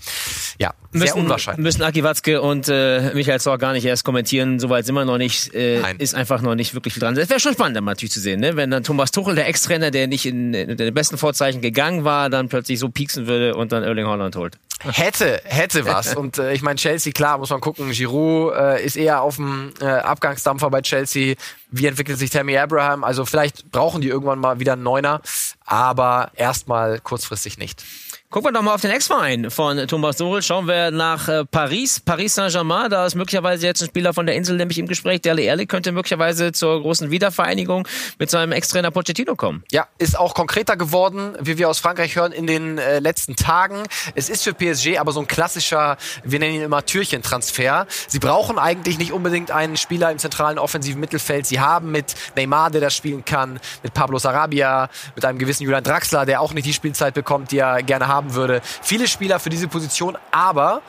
ja, 0.57 0.73
sehr 0.91 1.01
müssen, 1.01 1.19
unwahrscheinlich. 1.19 1.63
Müssen 1.63 1.83
Aki 1.83 2.03
Watzke 2.03 2.41
und 2.41 2.67
äh, 2.67 3.11
Michael 3.19 3.41
Zorc 3.41 3.59
gar 3.59 3.73
nicht 3.73 3.83
erst 3.83 4.05
kommentieren, 4.05 4.59
soweit 4.59 4.85
sind 4.85 4.95
wir 4.95 5.03
noch 5.03 5.17
nicht, 5.17 5.53
äh, 5.53 5.81
ist 5.97 6.15
einfach 6.15 6.41
noch 6.41 6.55
nicht 6.55 6.73
wirklich 6.73 6.93
viel 6.93 7.01
dran. 7.01 7.17
Es 7.17 7.29
wäre 7.29 7.41
schon 7.41 7.51
spannend, 7.51 7.83
natürlich 7.83 8.13
zu 8.13 8.21
sehen, 8.21 8.39
ne? 8.39 8.55
wenn 8.55 8.71
dann 8.71 8.83
Thomas 8.83 9.11
Tuchel, 9.11 9.35
der 9.35 9.47
Ex-Trainer, 9.47 9.91
der 9.91 10.07
nicht 10.07 10.25
in, 10.25 10.53
in 10.53 10.77
den 10.77 10.93
besten 10.93 11.17
Vorzeichen 11.17 11.59
gegangen 11.59 12.05
war, 12.05 12.29
dann 12.29 12.47
plötzlich 12.47 12.79
so 12.79 12.87
pieksen 12.87 13.27
würde 13.27 13.55
und 13.55 13.73
dann 13.73 13.83
Erling 13.83 14.05
Holland 14.05 14.37
holt. 14.37 14.57
Hätte, 14.81 15.41
hätte 15.43 15.85
was. 15.85 16.15
Und 16.15 16.37
äh, 16.37 16.53
ich 16.53 16.61
meine, 16.61 16.77
Chelsea, 16.77 17.11
klar, 17.11 17.37
muss 17.37 17.49
man 17.49 17.59
gucken. 17.59 17.91
Giroud 17.91 18.53
äh, 18.53 18.81
ist 18.81 18.95
eher 18.95 19.21
auf 19.21 19.35
dem 19.35 19.73
äh, 19.81 19.85
Abgangsdampfer 19.85 20.69
bei 20.69 20.81
Chelsea. 20.81 21.35
Wie 21.69 21.85
entwickelt 21.85 22.17
sich 22.17 22.29
Tammy 22.29 22.57
Abraham? 22.57 23.03
Also 23.03 23.25
vielleicht 23.25 23.69
brauchen 23.71 23.99
die 23.99 24.07
irgendwann 24.07 24.39
mal 24.39 24.61
wieder 24.61 24.73
einen 24.73 24.83
Neuner, 24.83 25.21
aber 25.65 26.31
erstmal 26.35 26.99
kurzfristig 27.01 27.57
nicht. 27.57 27.83
Gucken 28.31 28.49
wir 28.49 28.51
doch 28.51 28.61
mal 28.61 28.75
auf 28.75 28.81
den 28.81 28.91
Ex-Verein 28.91 29.49
von 29.49 29.87
Thomas 29.87 30.17
Tuchel. 30.17 30.43
Schauen 30.43 30.67
wir 30.67 30.91
nach 30.91 31.27
äh, 31.27 31.45
Paris, 31.45 31.99
Paris 31.99 32.35
Saint-Germain. 32.35 32.91
Da 32.91 33.07
ist 33.07 33.15
möglicherweise 33.15 33.65
jetzt 33.65 33.81
ein 33.81 33.87
Spieler 33.87 34.13
von 34.13 34.27
der 34.27 34.35
Insel 34.35 34.55
nämlich 34.55 34.77
im 34.77 34.85
Gespräch. 34.85 35.21
Dele 35.21 35.49
Alli 35.49 35.65
könnte 35.65 35.91
möglicherweise 35.91 36.51
zur 36.51 36.79
großen 36.79 37.09
Wiedervereinigung 37.09 37.87
mit 38.19 38.29
seinem 38.29 38.51
Ex-Trainer 38.51 38.91
Pochettino 38.91 39.35
kommen. 39.35 39.63
Ja, 39.71 39.87
ist 39.97 40.15
auch 40.15 40.35
konkreter 40.35 40.77
geworden, 40.77 41.35
wie 41.39 41.57
wir 41.57 41.67
aus 41.69 41.79
Frankreich 41.79 42.15
hören, 42.15 42.31
in 42.31 42.45
den 42.45 42.77
äh, 42.77 42.99
letzten 42.99 43.35
Tagen. 43.35 43.81
Es 44.13 44.29
ist 44.29 44.43
für 44.43 44.53
PSG 44.53 44.99
aber 44.99 45.11
so 45.11 45.21
ein 45.21 45.27
klassischer, 45.27 45.97
wir 46.23 46.37
nennen 46.37 46.53
ihn 46.53 46.61
immer 46.61 46.85
Türchentransfer. 46.85 47.87
Sie 48.07 48.19
brauchen 48.19 48.59
eigentlich 48.59 48.99
nicht 48.99 49.11
unbedingt 49.11 49.49
einen 49.49 49.75
Spieler 49.75 50.11
im 50.11 50.19
zentralen 50.19 50.59
offensiven 50.59 50.99
Mittelfeld. 50.99 51.47
Sie 51.47 51.61
haben 51.61 51.91
mit 51.91 52.13
Neymar, 52.35 52.69
der 52.69 52.81
das 52.81 52.95
spielen 52.95 53.25
kann, 53.25 53.59
mit 53.81 53.95
Pablo 53.95 54.19
Sarabia, 54.19 54.87
mit 55.15 55.25
einem 55.25 55.39
gewissen 55.39 55.63
Julian 55.63 55.83
Draxler, 55.83 56.27
der 56.27 56.41
auch 56.41 56.53
nicht 56.53 56.67
die 56.67 56.73
Spielzeit 56.73 57.15
bekommt, 57.15 57.49
die 57.49 57.57
er 57.57 57.81
gerne 57.81 58.07
haben 58.07 58.18
haben 58.19 58.33
würde. 58.35 58.61
Viele 58.81 59.07
Spieler 59.07 59.39
für 59.39 59.49
diese 59.49 59.67
Position, 59.67 60.17
aber 60.31 60.81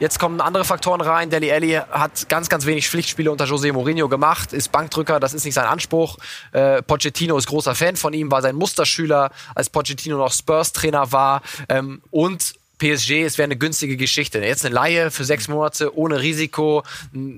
Jetzt 0.00 0.18
kommen 0.18 0.40
andere 0.40 0.64
Faktoren 0.64 1.00
rein. 1.00 1.30
Deli 1.30 1.52
Alli 1.52 1.80
hat 1.88 2.28
ganz, 2.28 2.48
ganz 2.48 2.66
wenig 2.66 2.88
Pflichtspiele 2.88 3.30
unter 3.30 3.44
José 3.44 3.72
Mourinho 3.72 4.08
gemacht, 4.08 4.52
ist 4.52 4.72
Bankdrücker, 4.72 5.20
das 5.20 5.32
ist 5.32 5.44
nicht 5.44 5.54
sein 5.54 5.66
Anspruch. 5.66 6.16
Äh, 6.50 6.82
Pochettino 6.82 7.38
ist 7.38 7.46
großer 7.46 7.76
Fan 7.76 7.94
von 7.94 8.12
ihm, 8.12 8.28
war 8.32 8.42
sein 8.42 8.56
Musterschüler, 8.56 9.30
als 9.54 9.70
Pochettino 9.70 10.16
noch 10.16 10.32
Spurs-Trainer 10.32 11.12
war. 11.12 11.42
Ähm, 11.68 12.02
und 12.10 12.54
PSG, 12.82 13.22
es 13.22 13.38
wäre 13.38 13.44
eine 13.44 13.56
günstige 13.56 13.96
Geschichte. 13.96 14.40
Jetzt 14.40 14.66
eine 14.66 14.74
Laie 14.74 15.12
für 15.12 15.24
sechs 15.24 15.46
Monate 15.46 15.96
ohne 15.96 16.20
Risiko, 16.20 16.82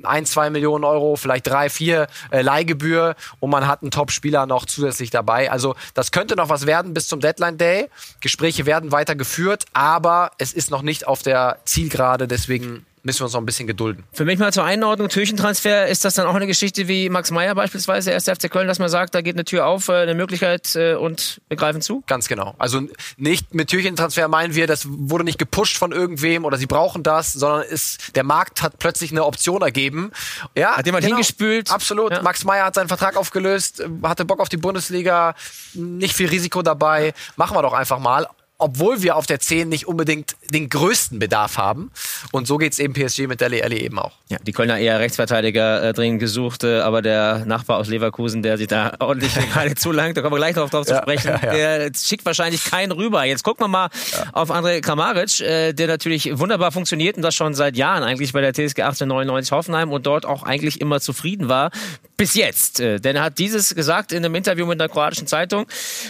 ein, 0.03 0.25
zwei 0.25 0.49
Millionen 0.49 0.85
Euro, 0.85 1.17
vielleicht 1.17 1.47
drei, 1.47 1.69
vier 1.69 2.07
äh, 2.31 2.41
Leihgebühr 2.41 3.15
und 3.41 3.51
man 3.51 3.67
hat 3.67 3.83
einen 3.83 3.91
Top-Spieler 3.91 4.47
noch 4.47 4.65
zusätzlich 4.65 5.11
dabei. 5.11 5.51
Also 5.51 5.77
das 5.93 6.13
könnte 6.13 6.35
noch 6.35 6.49
was 6.49 6.65
werden 6.65 6.95
bis 6.95 7.09
zum 7.09 7.21
Deadline 7.21 7.59
Day. 7.59 7.91
Gespräche 8.21 8.65
werden 8.65 8.91
weiter 8.91 9.15
geführt, 9.15 9.67
aber 9.75 10.31
es 10.39 10.55
ist 10.55 10.71
noch 10.71 10.83
nicht 10.83 11.07
auf 11.07 11.23
der 11.23 11.59
Zielgerade, 11.67 12.27
deswegen 12.27 12.87
müssen 13.05 13.21
wir 13.21 13.25
uns 13.25 13.35
noch 13.35 13.41
ein 13.41 13.47
bisschen 13.47 13.67
gedulden. 13.67 14.05
Für 14.13 14.25
mich 14.25 14.39
mal 14.39 14.53
zur 14.53 14.65
Einordnung, 14.65 15.09
Türchentransfer, 15.09 15.87
ist 15.87 16.05
das 16.05 16.15
dann 16.15 16.27
auch 16.27 16.35
eine 16.35 16.47
Geschichte 16.47 16.89
wie 16.89 17.11
Max 17.11 17.31
Meyer 17.31 17.55
beispielsweise, 17.55 18.11
erster 18.11 18.35
FC 18.35 18.51
Köln, 18.51 18.67
dass 18.67 18.79
man 18.79 18.89
sagt, 18.89 19.15
da 19.15 19.21
geht 19.21 19.37
eine 19.37 19.45
Tür 19.45 19.67
auf, 19.67 19.89
äh, 19.89 19.93
eine 19.93 20.15
Möglichkeit 20.15 20.75
äh, 20.75 20.95
und 20.95 21.41
wir 21.49 21.57
greifen 21.57 21.83
zu? 21.83 22.03
Ganz 22.07 22.29
genau. 22.29 22.55
Also 22.59 22.81
nicht 23.17 23.55
mit 23.55 23.69
Türchentransfer 23.69 24.27
meinen 24.29 24.55
wir, 24.55 24.67
das 24.67 24.87
wurde 24.89 25.25
nicht 25.25 25.39
gepusht 25.39 25.77
von 25.77 25.93
irgendwem 25.93 26.45
oder 26.45 26.57
sie 26.57 26.67
brauchen 26.67 27.03
das, 27.03 27.35
sondern 27.35 27.63
ist, 27.63 28.17
der 28.17 28.25
Markt 28.25 28.63
hat 28.63 28.79
plötzlich 28.79 29.11
eine 29.11 29.25
Option 29.25 29.61
ergeben. 29.61 30.11
Ja, 30.57 30.77
hat 30.77 30.87
jemand 30.87 31.05
genau. 31.05 31.17
hingespült? 31.17 31.71
Absolut. 31.71 32.13
Ja. 32.13 32.23
Max 32.23 32.45
Meyer 32.45 32.65
hat 32.65 32.75
seinen 32.75 32.89
Vertrag 32.89 33.17
aufgelöst, 33.17 33.85
hatte 34.03 34.25
Bock 34.25 34.41
auf 34.41 34.49
die 34.49 34.57
Bundesliga, 34.57 35.35
nicht 35.75 36.15
viel 36.15 36.29
Risiko 36.29 36.63
dabei. 36.63 37.13
Machen 37.37 37.55
wir 37.55 37.63
doch 37.63 37.75
einfach 37.75 37.99
mal 37.99 38.27
obwohl 38.59 39.03
wir 39.03 39.17
auf 39.17 39.27
der 39.27 39.41
10 39.41 39.69
nicht 39.69 39.89
unbedingt 39.89 40.37
den 40.51 40.69
größten 40.69 41.19
Bedarf 41.19 41.59
haben. 41.59 41.91
Und 42.31 42.47
so 42.47 42.57
geht 42.57 42.73
es 42.73 42.79
eben 42.79 42.95
PSG 42.95 43.27
mit 43.27 43.41
Dele 43.41 43.65
Alli 43.65 43.79
eben 43.79 43.99
auch. 43.99 44.13
Ja, 44.29 44.39
die 44.47 44.53
Kölner 44.53 44.79
eher 44.79 45.01
Rechtsverteidiger 45.01 45.83
äh, 45.83 45.93
dringend 45.93 46.21
gesucht, 46.21 46.63
äh, 46.63 46.81
aber 46.81 47.03
der 47.03 47.45
Nachbar 47.47 47.79
aus 47.79 47.89
Leverkusen, 47.89 48.43
der 48.43 48.57
sich 48.57 48.69
da 48.69 48.95
ordentlich 49.01 49.35
gerade 49.35 49.75
zu 49.75 49.91
lang, 49.91 50.15
da 50.15 50.23
kommen 50.23 50.35
wir 50.35 50.39
gleich 50.39 50.55
noch 50.55 50.71
drauf 50.71 50.87
zu 50.87 50.95
sprechen, 50.95 51.29
ja, 51.29 51.41
ja, 51.43 51.57
ja. 51.57 51.79
der 51.79 51.91
schickt 51.95 52.25
wahrscheinlich 52.25 52.65
keinen 52.65 52.93
rüber. 52.93 53.25
Jetzt 53.25 53.43
gucken 53.43 53.65
wir 53.65 53.69
mal 53.69 53.89
auf 54.33 54.51
André 54.51 54.81
Kramaric, 54.81 55.41
äh, 55.41 55.73
der 55.73 55.89
natürlich 55.89 56.39
wunderbar 56.39 56.71
funktioniert 56.71 57.17
und 57.17 57.23
das 57.23 57.35
schon 57.35 57.55
seit 57.55 57.77
Jahren 57.77 58.05
eigentlich 58.05 58.33
bei 58.33 58.41
der 58.41 58.53
TSG 58.53 58.83
1899 58.83 59.51
Hoffenheim 59.51 59.91
und 59.91 60.07
dort 60.07 60.27
auch 60.27 60.45
eigentlich 60.45 60.81
immer 60.81 61.01
zufrieden 61.01 61.49
war. 61.49 61.71
Bis 62.17 62.35
jetzt. 62.35 62.79
Äh, 62.79 63.01
denn 63.01 63.17
er 63.17 63.25
hat 63.25 63.39
dieses 63.39 63.75
gesagt 63.75 64.13
in 64.13 64.25
einem 64.25 64.37
Interview 64.37 64.65
mit 64.65 64.81
einer 64.81 64.89
kroatischen 64.89 65.27
Zeitung. 65.27 65.67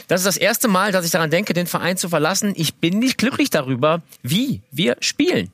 Das 0.08 0.20
ist 0.20 0.26
das 0.26 0.36
erste 0.36 0.68
Mal, 0.68 0.92
dass 0.92 1.06
ich 1.06 1.10
daran 1.10 1.30
denke, 1.30 1.54
den 1.54 1.66
Verein 1.66 1.96
zu 1.96 2.10
verlassen 2.10 2.33
lassen. 2.34 2.52
Ich 2.56 2.74
bin 2.74 2.98
nicht 2.98 3.18
glücklich 3.18 3.50
darüber, 3.50 4.02
wie 4.22 4.62
wir 4.72 4.96
spielen. 4.98 5.52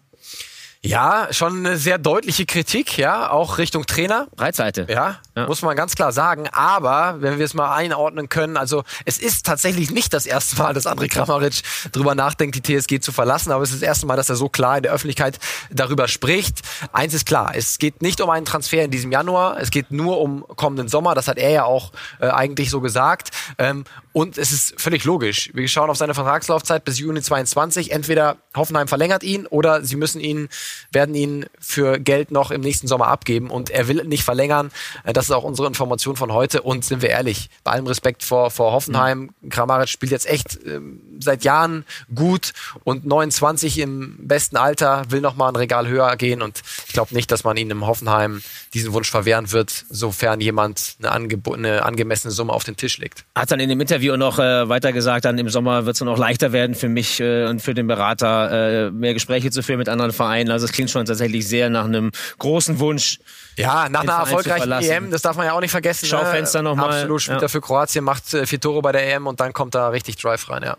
Ja, 0.83 1.29
schon 1.31 1.67
eine 1.67 1.77
sehr 1.77 1.99
deutliche 1.99 2.47
Kritik, 2.47 2.97
ja, 2.97 3.31
auch 3.31 3.59
Richtung 3.59 3.85
Trainer. 3.85 4.29
Breitseite. 4.35 4.87
Ja, 4.89 5.19
ja, 5.37 5.47
muss 5.47 5.61
man 5.61 5.77
ganz 5.77 5.95
klar 5.95 6.11
sagen. 6.11 6.49
Aber 6.53 7.17
wenn 7.21 7.37
wir 7.37 7.45
es 7.45 7.53
mal 7.53 7.75
einordnen 7.75 8.31
können, 8.31 8.57
also 8.57 8.85
es 9.05 9.19
ist 9.19 9.45
tatsächlich 9.45 9.91
nicht 9.91 10.15
das 10.15 10.25
erste 10.25 10.57
Mal, 10.57 10.73
dass 10.73 10.87
André 10.87 11.09
Kramaric 11.09 11.61
drüber 11.93 12.15
nachdenkt, 12.15 12.57
die 12.57 12.63
TSG 12.63 13.01
zu 13.01 13.13
verlassen, 13.13 13.53
aber 13.53 13.63
es 13.63 13.73
ist 13.73 13.83
das 13.83 13.87
erste 13.87 14.07
Mal, 14.07 14.17
dass 14.17 14.31
er 14.31 14.37
so 14.37 14.49
klar 14.49 14.79
in 14.79 14.85
der 14.85 14.93
Öffentlichkeit 14.93 15.39
darüber 15.71 16.09
spricht. 16.09 16.61
Eins 16.93 17.13
ist 17.13 17.27
klar, 17.27 17.53
es 17.55 17.77
geht 17.77 18.01
nicht 18.01 18.23
um 18.23 18.31
einen 18.31 18.47
Transfer 18.47 18.83
in 18.83 18.91
diesem 18.91 19.13
Januar, 19.13 19.61
es 19.61 19.71
geht 19.71 19.91
nur 19.91 20.19
um 20.19 20.47
kommenden 20.57 20.89
Sommer, 20.89 21.15
das 21.15 21.29
hat 21.29 21.37
er 21.37 21.51
ja 21.51 21.65
auch 21.65 21.93
äh, 22.21 22.29
eigentlich 22.29 22.71
so 22.71 22.81
gesagt. 22.81 23.33
Ähm, 23.59 23.85
und 24.13 24.39
es 24.39 24.51
ist 24.51 24.81
völlig 24.81 25.05
logisch. 25.05 25.51
Wir 25.53 25.69
schauen 25.69 25.91
auf 25.91 25.97
seine 25.97 26.15
Vertragslaufzeit 26.15 26.85
bis 26.85 26.99
Juni 26.99 27.21
22. 27.21 27.93
Entweder 27.93 28.39
Hoffenheim 28.57 28.89
verlängert 28.89 29.23
ihn 29.23 29.47
oder 29.47 29.85
sie 29.85 29.97
müssen 29.97 30.21
ihn, 30.21 30.49
werden 30.93 31.15
ihn 31.15 31.47
für 31.59 31.99
Geld 31.99 32.31
noch 32.31 32.51
im 32.51 32.61
nächsten 32.61 32.87
Sommer 32.87 33.09
abgeben 33.09 33.51
und 33.51 33.71
er 33.71 33.89
will 33.89 34.05
nicht 34.05 34.25
verlängern. 34.25 34.71
Äh, 35.05 35.13
das 35.13 35.27
ist 35.27 35.31
auch 35.33 35.45
unsere 35.45 35.69
Information 35.69 36.17
von 36.17 36.33
heute. 36.33 36.63
Und 36.63 36.85
sind 36.85 37.03
wir 37.03 37.11
ehrlich, 37.11 37.51
bei 37.65 37.73
allem 37.73 37.87
Respekt 37.87 38.23
vor, 38.23 38.51
vor 38.51 38.73
Hoffenheim, 38.73 39.31
mhm. 39.41 39.49
Kramaric 39.49 39.89
spielt 39.89 40.13
jetzt 40.13 40.29
echt 40.29 40.59
ähm, 40.67 41.01
seit 41.21 41.45
Jahren 41.45 41.85
gut 42.15 42.53
und 42.85 43.07
29 43.07 43.79
im 43.79 44.17
besten 44.27 44.57
Alter 44.57 45.05
will 45.11 45.21
noch 45.21 45.37
mal 45.37 45.49
ein 45.49 45.57
Regal 45.57 45.89
höher 45.89 46.17
gehen 46.17 46.43
und 46.43 46.63
ich 46.91 46.95
glaube 46.95 47.15
nicht, 47.15 47.31
dass 47.31 47.45
man 47.45 47.57
ihn 47.57 47.71
im 47.71 47.87
Hoffenheim 47.87 48.43
diesen 48.75 48.93
Wunsch 48.93 49.09
verwehren 49.09 49.53
wird, 49.53 49.85
sofern 49.91 50.41
jemand 50.41 50.97
eine, 51.01 51.29
eine 51.55 51.85
angemessene 51.85 52.33
Summe 52.33 52.53
auf 52.53 52.65
den 52.65 52.77
Tisch 52.77 52.99
legt. 52.99 53.25
Hat 53.37 53.53
dann 53.53 53.61
in 53.61 53.69
dem 53.69 53.81
Interview 53.81 54.17
noch 54.17 54.41
äh, 54.41 54.69
weiter 54.69 54.93
gesagt, 54.93 55.25
dann 55.25 55.39
im 55.39 55.49
Sommer 55.51 55.87
wird 55.87 55.95
es 55.95 56.01
noch 56.01 56.19
leichter 56.19 56.51
werden 56.51 56.75
für 56.75 56.89
mich 56.89 57.21
äh, 57.21 57.47
und 57.47 57.63
für 57.63 57.75
den 57.75 57.87
Berater, 57.87 58.89
äh, 58.89 58.91
mehr 58.91 59.15
Gespräche 59.15 59.53
zu 59.53 59.63
führen 59.63 59.79
mit 59.79 59.89
anderen 59.89 60.11
Vereinen. 60.11 60.51
Also 60.51 60.65
es 60.65 60.73
klingt 60.73 60.91
schon 60.91 61.07
tatsächlich 61.07 61.47
sehr 61.47 61.71
nach 61.71 61.85
einem 61.85 62.11
großen 62.41 62.81
Wunsch. 62.81 63.21
Ja, 63.57 63.89
nach 63.89 64.01
einer 64.01 64.15
erfolgreichen 64.15 64.73
EM, 64.73 65.13
das 65.13 65.23
darf 65.23 65.37
man 65.37 65.47
ja 65.47 65.53
auch 65.53 65.61
nicht 65.61 65.71
vergessen. 65.71 66.07
Ne? 66.07 66.11
Schaufenster 66.11 66.63
ne? 66.63 66.71
nochmal. 66.71 66.89
Absolut, 66.89 67.23
spielt 67.23 67.39
ja. 67.39 67.47
er 67.47 67.49
für 67.49 67.61
Kroatien, 67.61 68.03
macht 68.03 68.35
äh, 68.35 68.47
vier 68.47 68.59
Tore 68.59 68.83
bei 68.83 68.91
der 68.91 69.15
EM 69.15 69.29
und 69.29 69.39
dann 69.39 69.53
kommt 69.53 69.77
da 69.77 69.91
richtig 69.91 70.17
Drive 70.17 70.51
rein, 70.51 70.65
ja. 70.65 70.77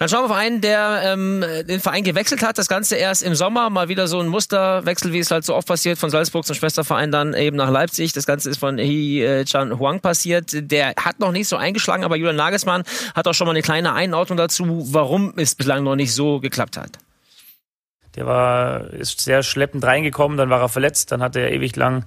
Dann 0.00 0.08
schauen 0.08 0.22
wir 0.22 0.30
auf 0.30 0.36
einen, 0.36 0.62
der 0.62 1.02
ähm, 1.04 1.44
den 1.68 1.78
Verein 1.78 2.02
gewechselt 2.02 2.42
hat. 2.42 2.56
Das 2.56 2.68
Ganze 2.68 2.96
erst 2.96 3.22
im 3.22 3.34
Sommer. 3.34 3.68
Mal 3.68 3.90
wieder 3.90 4.08
so 4.08 4.18
ein 4.18 4.28
Musterwechsel, 4.28 5.12
wie 5.12 5.18
es 5.18 5.30
halt 5.30 5.44
so 5.44 5.54
oft 5.54 5.68
passiert, 5.68 5.98
von 5.98 6.08
Salzburg 6.08 6.46
zum 6.46 6.56
Schwesterverein 6.56 7.12
dann 7.12 7.34
eben 7.34 7.58
nach 7.58 7.68
Leipzig. 7.68 8.14
Das 8.14 8.24
Ganze 8.24 8.48
ist 8.48 8.56
von 8.56 8.78
Hee 8.78 9.22
äh, 9.22 9.44
Chan 9.44 9.78
Huang 9.78 10.00
passiert. 10.00 10.52
Der 10.54 10.94
hat 10.98 11.20
noch 11.20 11.32
nicht 11.32 11.48
so 11.48 11.56
eingeschlagen, 11.56 12.02
aber 12.02 12.16
Julian 12.16 12.36
Nagelsmann 12.36 12.84
hat 13.14 13.28
auch 13.28 13.34
schon 13.34 13.46
mal 13.46 13.50
eine 13.50 13.60
kleine 13.60 13.92
Einordnung 13.92 14.38
dazu, 14.38 14.86
warum 14.90 15.34
es 15.36 15.54
bislang 15.54 15.84
noch 15.84 15.96
nicht 15.96 16.14
so 16.14 16.40
geklappt 16.40 16.78
hat. 16.78 16.92
Der 18.16 18.24
war, 18.24 18.88
ist 18.94 19.20
sehr 19.20 19.42
schleppend 19.42 19.84
reingekommen, 19.84 20.38
dann 20.38 20.48
war 20.48 20.62
er 20.62 20.70
verletzt, 20.70 21.12
dann 21.12 21.22
hatte 21.22 21.40
er 21.40 21.52
ewig 21.52 21.76
lang 21.76 22.06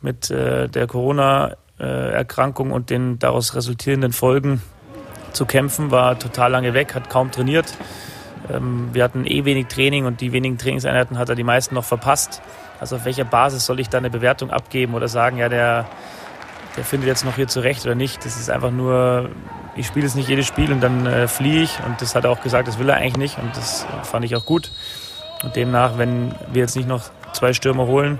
mit 0.00 0.30
äh, 0.30 0.70
der 0.70 0.86
Corona-Erkrankung 0.86 2.72
und 2.72 2.88
den 2.88 3.18
daraus 3.18 3.54
resultierenden 3.54 4.14
Folgen 4.14 4.62
zu 5.36 5.46
kämpfen, 5.46 5.90
war 5.90 6.18
total 6.18 6.50
lange 6.50 6.74
weg, 6.74 6.94
hat 6.94 7.08
kaum 7.08 7.30
trainiert. 7.30 7.72
Ähm, 8.50 8.90
wir 8.92 9.04
hatten 9.04 9.26
eh 9.26 9.44
wenig 9.44 9.66
Training 9.68 10.06
und 10.06 10.20
die 10.20 10.32
wenigen 10.32 10.58
Trainingseinheiten 10.58 11.18
hat 11.18 11.28
er 11.28 11.34
die 11.34 11.44
meisten 11.44 11.74
noch 11.74 11.84
verpasst. 11.84 12.42
Also 12.80 12.96
auf 12.96 13.04
welcher 13.04 13.24
Basis 13.24 13.66
soll 13.66 13.80
ich 13.80 13.88
da 13.88 13.98
eine 13.98 14.10
Bewertung 14.10 14.50
abgeben 14.50 14.94
oder 14.94 15.08
sagen, 15.08 15.38
ja, 15.38 15.48
der, 15.48 15.86
der 16.76 16.84
findet 16.84 17.08
jetzt 17.08 17.24
noch 17.24 17.36
hier 17.36 17.48
zurecht 17.48 17.84
oder 17.86 17.94
nicht. 17.94 18.24
Das 18.24 18.36
ist 18.36 18.50
einfach 18.50 18.70
nur, 18.70 19.30
ich 19.76 19.86
spiele 19.86 20.06
jetzt 20.06 20.16
nicht 20.16 20.28
jedes 20.28 20.46
Spiel 20.46 20.72
und 20.72 20.80
dann 20.80 21.06
äh, 21.06 21.28
fliehe 21.28 21.62
ich. 21.62 21.78
Und 21.86 22.00
das 22.00 22.14
hat 22.14 22.24
er 22.24 22.30
auch 22.30 22.42
gesagt, 22.42 22.68
das 22.68 22.78
will 22.78 22.88
er 22.88 22.96
eigentlich 22.96 23.16
nicht 23.16 23.38
und 23.38 23.56
das 23.56 23.86
fand 24.02 24.24
ich 24.24 24.36
auch 24.36 24.44
gut. 24.44 24.72
Und 25.42 25.56
demnach, 25.56 25.98
wenn 25.98 26.34
wir 26.52 26.62
jetzt 26.62 26.76
nicht 26.76 26.88
noch 26.88 27.04
zwei 27.32 27.52
Stürmer 27.52 27.86
holen, 27.86 28.18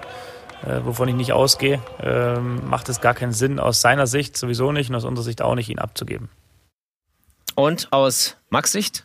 äh, 0.64 0.84
wovon 0.84 1.08
ich 1.08 1.14
nicht 1.14 1.32
ausgehe, 1.32 1.80
äh, 2.02 2.38
macht 2.38 2.88
es 2.88 3.00
gar 3.00 3.14
keinen 3.14 3.32
Sinn 3.32 3.58
aus 3.58 3.80
seiner 3.80 4.06
Sicht 4.06 4.36
sowieso 4.36 4.72
nicht 4.72 4.90
und 4.90 4.96
aus 4.96 5.04
unserer 5.04 5.24
Sicht 5.24 5.42
auch 5.42 5.54
nicht, 5.54 5.68
ihn 5.68 5.78
abzugeben. 5.78 6.28
Und 7.56 7.92
aus 7.92 8.36
Max 8.50 8.70
Sicht? 8.70 9.04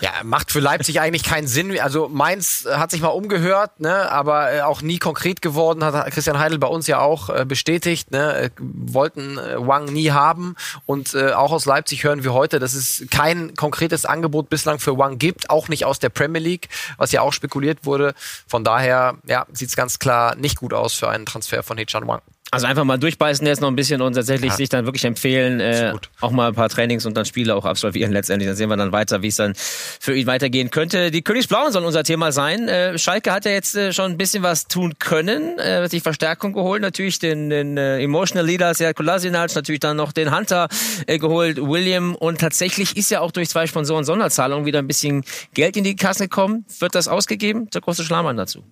Ja, 0.00 0.10
macht 0.24 0.52
für 0.52 0.60
Leipzig 0.60 1.00
eigentlich 1.00 1.24
keinen 1.24 1.46
Sinn. 1.46 1.78
Also 1.80 2.08
Mainz 2.08 2.66
hat 2.70 2.90
sich 2.90 3.00
mal 3.00 3.08
umgehört, 3.08 3.80
ne, 3.80 4.10
aber 4.10 4.52
äh, 4.52 4.60
auch 4.62 4.82
nie 4.82 4.98
konkret 4.98 5.42
geworden, 5.42 5.84
hat 5.84 6.10
Christian 6.12 6.38
Heidel 6.38 6.58
bei 6.58 6.66
uns 6.66 6.86
ja 6.86 7.00
auch 7.00 7.30
äh, 7.30 7.44
bestätigt, 7.44 8.10
ne, 8.10 8.34
äh, 8.34 8.50
wollten 8.58 9.38
äh, 9.38 9.56
Wang 9.58 9.86
nie 9.86 10.10
haben 10.10 10.54
und 10.86 11.14
äh, 11.14 11.32
auch 11.32 11.52
aus 11.52 11.66
Leipzig 11.66 12.04
hören 12.04 12.24
wir 12.24 12.32
heute, 12.32 12.58
dass 12.58 12.74
es 12.74 13.04
kein 13.10 13.54
konkretes 13.54 14.04
Angebot 14.04 14.48
bislang 14.48 14.78
für 14.78 14.98
Wang 14.98 15.18
gibt, 15.18 15.50
auch 15.50 15.68
nicht 15.68 15.84
aus 15.84 15.98
der 15.98 16.08
Premier 16.08 16.42
League, 16.42 16.68
was 16.96 17.12
ja 17.12 17.22
auch 17.22 17.32
spekuliert 17.32 17.84
wurde. 17.84 18.14
Von 18.46 18.64
daher, 18.64 19.16
ja, 19.26 19.46
sieht's 19.52 19.76
ganz 19.76 19.98
klar 19.98 20.36
nicht 20.36 20.56
gut 20.58 20.72
aus 20.72 20.94
für 20.94 21.08
einen 21.08 21.26
Transfer 21.26 21.62
von 21.62 21.78
Hechan 21.78 22.06
Wang. 22.06 22.22
Also 22.50 22.66
einfach 22.66 22.84
mal 22.84 22.98
durchbeißen 22.98 23.44
jetzt 23.46 23.60
noch 23.60 23.68
ein 23.68 23.74
bisschen 23.74 24.00
und 24.00 24.12
tatsächlich 24.12 24.50
ja. 24.50 24.56
sich 24.56 24.68
dann 24.68 24.84
wirklich 24.84 25.04
empfehlen, 25.04 25.58
äh, 25.58 25.92
auch 26.20 26.30
mal 26.30 26.48
ein 26.48 26.54
paar 26.54 26.68
Trainings 26.68 27.04
und 27.04 27.16
dann 27.16 27.24
Spiele 27.24 27.56
auch 27.56 27.64
absolvieren 27.64 28.12
letztendlich. 28.12 28.46
Dann 28.48 28.56
sehen 28.56 28.68
wir 28.68 28.76
dann 28.76 28.92
weiter, 28.92 29.22
wie 29.22 29.28
es 29.28 29.36
dann 29.36 29.54
für 29.56 30.14
ihn 30.14 30.28
weitergehen 30.28 30.70
könnte. 30.70 31.10
Die 31.10 31.22
Königsblauen 31.22 31.72
sollen 31.72 31.84
unser 31.84 32.04
Thema 32.04 32.30
sein. 32.30 32.68
Äh, 32.68 32.96
Schalke 32.96 33.32
hat 33.32 33.44
ja 33.44 33.50
jetzt 33.50 33.74
äh, 33.74 33.92
schon 33.92 34.12
ein 34.12 34.18
bisschen 34.18 34.44
was 34.44 34.68
tun 34.68 34.94
können, 35.00 35.58
äh, 35.58 35.88
sich 35.88 36.02
Verstärkung 36.02 36.52
geholt, 36.52 36.80
natürlich 36.80 37.18
den, 37.18 37.50
den 37.50 37.76
äh, 37.76 38.00
Emotional 38.00 38.46
Leader 38.46 38.72
Serhat 38.74 38.94
Kolasinac, 38.94 39.52
natürlich 39.54 39.80
dann 39.80 39.96
noch 39.96 40.12
den 40.12 40.36
Hunter 40.36 40.68
äh, 41.06 41.18
geholt, 41.18 41.60
William 41.60 42.14
und 42.14 42.40
tatsächlich 42.40 42.96
ist 42.96 43.10
ja 43.10 43.20
auch 43.20 43.32
durch 43.32 43.48
zwei 43.48 43.66
Sponsoren 43.66 44.04
Sonderzahlungen 44.04 44.64
wieder 44.64 44.78
ein 44.78 44.86
bisschen 44.86 45.24
Geld 45.54 45.76
in 45.76 45.82
die 45.82 45.96
Kasse 45.96 46.24
gekommen. 46.24 46.64
Wird 46.78 46.94
das 46.94 47.08
ausgegeben? 47.08 47.68
Der 47.70 47.80
große 47.80 48.04
Schlamann 48.04 48.36
dazu. 48.36 48.62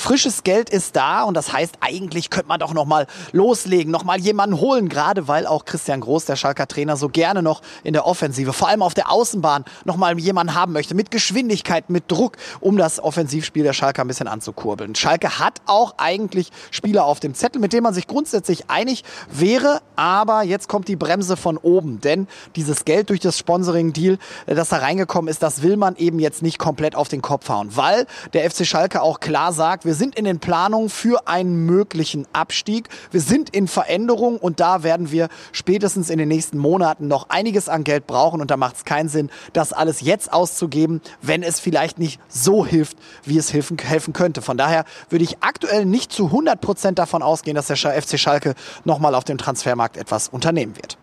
Frisches 0.00 0.44
Geld 0.44 0.70
ist 0.70 0.96
da 0.96 1.24
und 1.24 1.34
das 1.34 1.52
heißt, 1.52 1.76
eigentlich 1.80 2.30
könnte 2.30 2.48
man 2.48 2.58
doch 2.58 2.72
noch 2.72 2.86
mal 2.86 3.06
loslegen, 3.32 3.92
noch 3.92 4.02
mal 4.02 4.18
jemanden 4.18 4.58
holen, 4.58 4.88
gerade 4.88 5.28
weil 5.28 5.46
auch 5.46 5.66
Christian 5.66 6.00
Groß, 6.00 6.24
der 6.24 6.36
Schalker 6.36 6.66
Trainer, 6.66 6.96
so 6.96 7.10
gerne 7.10 7.42
noch 7.42 7.60
in 7.84 7.92
der 7.92 8.06
Offensive, 8.06 8.54
vor 8.54 8.68
allem 8.68 8.82
auf 8.82 8.94
der 8.94 9.10
Außenbahn, 9.12 9.66
noch 9.84 9.96
mal 9.96 10.18
jemanden 10.18 10.54
haben 10.54 10.72
möchte 10.72 10.94
mit 10.94 11.10
Geschwindigkeit, 11.10 11.90
mit 11.90 12.10
Druck, 12.10 12.38
um 12.60 12.78
das 12.78 12.98
Offensivspiel 12.98 13.62
der 13.62 13.74
Schalker 13.74 14.02
ein 14.02 14.08
bisschen 14.08 14.26
anzukurbeln. 14.26 14.94
Schalke 14.94 15.38
hat 15.38 15.60
auch 15.66 15.94
eigentlich 15.98 16.50
Spieler 16.70 17.04
auf 17.04 17.20
dem 17.20 17.34
Zettel, 17.34 17.60
mit 17.60 17.74
denen 17.74 17.82
man 17.82 17.92
sich 17.92 18.06
grundsätzlich 18.06 18.70
einig 18.70 19.04
wäre, 19.30 19.82
aber 19.96 20.44
jetzt 20.44 20.66
kommt 20.66 20.88
die 20.88 20.96
Bremse 20.96 21.36
von 21.36 21.58
oben, 21.58 22.00
denn 22.00 22.26
dieses 22.56 22.86
Geld 22.86 23.10
durch 23.10 23.20
das 23.20 23.36
Sponsoring-Deal, 23.38 24.18
äh, 24.46 24.54
das 24.54 24.70
da 24.70 24.78
reingekommen 24.78 25.28
ist, 25.28 25.42
das 25.42 25.60
will 25.60 25.76
man 25.76 25.94
eben 25.96 26.18
jetzt 26.20 26.42
nicht 26.42 26.58
komplett 26.58 26.96
auf 26.96 27.08
den 27.08 27.20
Kopf 27.20 27.50
hauen, 27.50 27.76
weil 27.76 28.06
der 28.32 28.50
FC 28.50 28.66
Schalke 28.66 29.02
auch 29.02 29.20
klar 29.20 29.52
sagt, 29.52 29.79
wir 29.82 29.94
sind 29.94 30.14
in 30.14 30.24
den 30.24 30.40
Planungen 30.40 30.90
für 30.90 31.26
einen 31.26 31.66
möglichen 31.66 32.26
Abstieg. 32.32 32.88
Wir 33.10 33.20
sind 33.20 33.50
in 33.50 33.68
Veränderung 33.68 34.36
und 34.38 34.60
da 34.60 34.82
werden 34.82 35.10
wir 35.10 35.28
spätestens 35.52 36.10
in 36.10 36.18
den 36.18 36.28
nächsten 36.28 36.58
Monaten 36.58 37.08
noch 37.08 37.30
einiges 37.30 37.68
an 37.68 37.84
Geld 37.84 38.06
brauchen 38.06 38.40
und 38.40 38.50
da 38.50 38.56
macht 38.56 38.76
es 38.76 38.84
keinen 38.84 39.08
Sinn, 39.08 39.30
das 39.52 39.72
alles 39.72 40.00
jetzt 40.00 40.32
auszugeben, 40.32 41.00
wenn 41.22 41.42
es 41.42 41.60
vielleicht 41.60 41.98
nicht 41.98 42.20
so 42.28 42.66
hilft, 42.66 42.96
wie 43.24 43.38
es 43.38 43.52
helfen, 43.52 43.78
helfen 43.78 44.12
könnte. 44.12 44.42
Von 44.42 44.58
daher 44.58 44.84
würde 45.08 45.24
ich 45.24 45.38
aktuell 45.40 45.84
nicht 45.84 46.12
zu 46.12 46.26
100 46.26 46.60
Prozent 46.60 46.98
davon 46.98 47.22
ausgehen, 47.22 47.54
dass 47.54 47.68
der 47.68 47.76
FC 47.76 48.18
Schalke 48.18 48.54
nochmal 48.84 49.14
auf 49.14 49.24
dem 49.24 49.38
Transfermarkt 49.38 49.96
etwas 49.96 50.28
unternehmen 50.28 50.76
wird. 50.76 50.98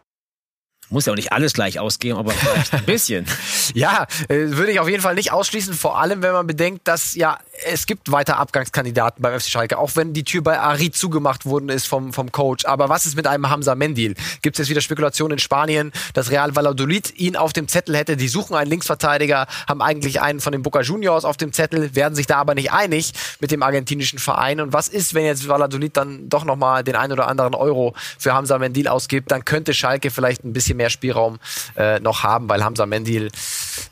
Muss 0.89 1.05
ja 1.05 1.11
auch 1.11 1.17
nicht 1.17 1.33
alles 1.33 1.51
gleich 1.51 1.79
ausgehen, 1.79 2.15
aber 2.15 2.31
vielleicht 2.31 2.73
ein 2.73 2.85
bisschen. 2.85 3.25
ja, 3.73 4.07
äh, 4.29 4.35
würde 4.51 4.71
ich 4.71 4.79
auf 4.79 4.87
jeden 4.87 5.01
Fall 5.01 5.15
nicht 5.15 5.33
ausschließen, 5.33 5.73
vor 5.73 5.99
allem 5.99 6.21
wenn 6.21 6.31
man 6.31 6.47
bedenkt, 6.47 6.87
dass 6.87 7.13
ja 7.15 7.39
es 7.65 7.85
gibt 7.85 8.11
weiter 8.11 8.37
Abgangskandidaten 8.37 9.21
beim 9.21 9.39
FC 9.39 9.49
Schalke, 9.49 9.77
auch 9.77 9.91
wenn 9.95 10.13
die 10.13 10.23
Tür 10.23 10.41
bei 10.41 10.59
Ari 10.59 10.91
zugemacht 10.91 11.45
worden 11.45 11.69
ist 11.69 11.87
vom, 11.87 12.13
vom 12.13 12.31
Coach. 12.31 12.65
Aber 12.65 12.89
was 12.89 13.05
ist 13.05 13.15
mit 13.15 13.27
einem 13.27 13.49
Hamza 13.49 13.75
Mendil? 13.75 14.15
Gibt 14.41 14.55
es 14.55 14.59
jetzt 14.59 14.69
wieder 14.69 14.81
Spekulationen 14.81 15.33
in 15.33 15.39
Spanien, 15.39 15.91
dass 16.13 16.31
Real 16.31 16.55
Valladolid 16.55 17.17
ihn 17.17 17.35
auf 17.35 17.53
dem 17.53 17.67
Zettel 17.67 17.95
hätte? 17.95 18.17
Die 18.17 18.27
suchen 18.27 18.55
einen 18.55 18.69
Linksverteidiger, 18.69 19.47
haben 19.67 19.81
eigentlich 19.81 20.21
einen 20.21 20.39
von 20.39 20.51
den 20.51 20.61
Boca 20.61 20.81
Juniors 20.81 21.25
auf 21.25 21.37
dem 21.37 21.53
Zettel, 21.53 21.95
werden 21.95 22.15
sich 22.15 22.27
da 22.27 22.37
aber 22.37 22.55
nicht 22.55 22.71
einig 22.71 23.13
mit 23.39 23.51
dem 23.51 23.63
argentinischen 23.63 24.19
Verein. 24.19 24.61
Und 24.61 24.73
was 24.73 24.87
ist, 24.87 25.13
wenn 25.13 25.25
jetzt 25.25 25.47
Valladolid 25.47 25.97
dann 25.97 26.29
doch 26.29 26.45
nochmal 26.45 26.83
den 26.83 26.95
ein 26.95 27.11
oder 27.11 27.27
anderen 27.27 27.55
Euro 27.55 27.93
für 28.19 28.33
Hamza 28.33 28.57
Mendil 28.57 28.87
ausgibt? 28.87 29.31
Dann 29.31 29.45
könnte 29.45 29.73
Schalke 29.73 30.11
vielleicht 30.11 30.43
ein 30.43 30.53
bisschen 30.53 30.77
mehr 30.77 30.89
Spielraum 30.89 31.39
äh, 31.75 31.99
noch 31.99 32.23
haben, 32.23 32.49
weil 32.49 32.63
Hamza 32.63 32.85
Mendil 32.85 33.31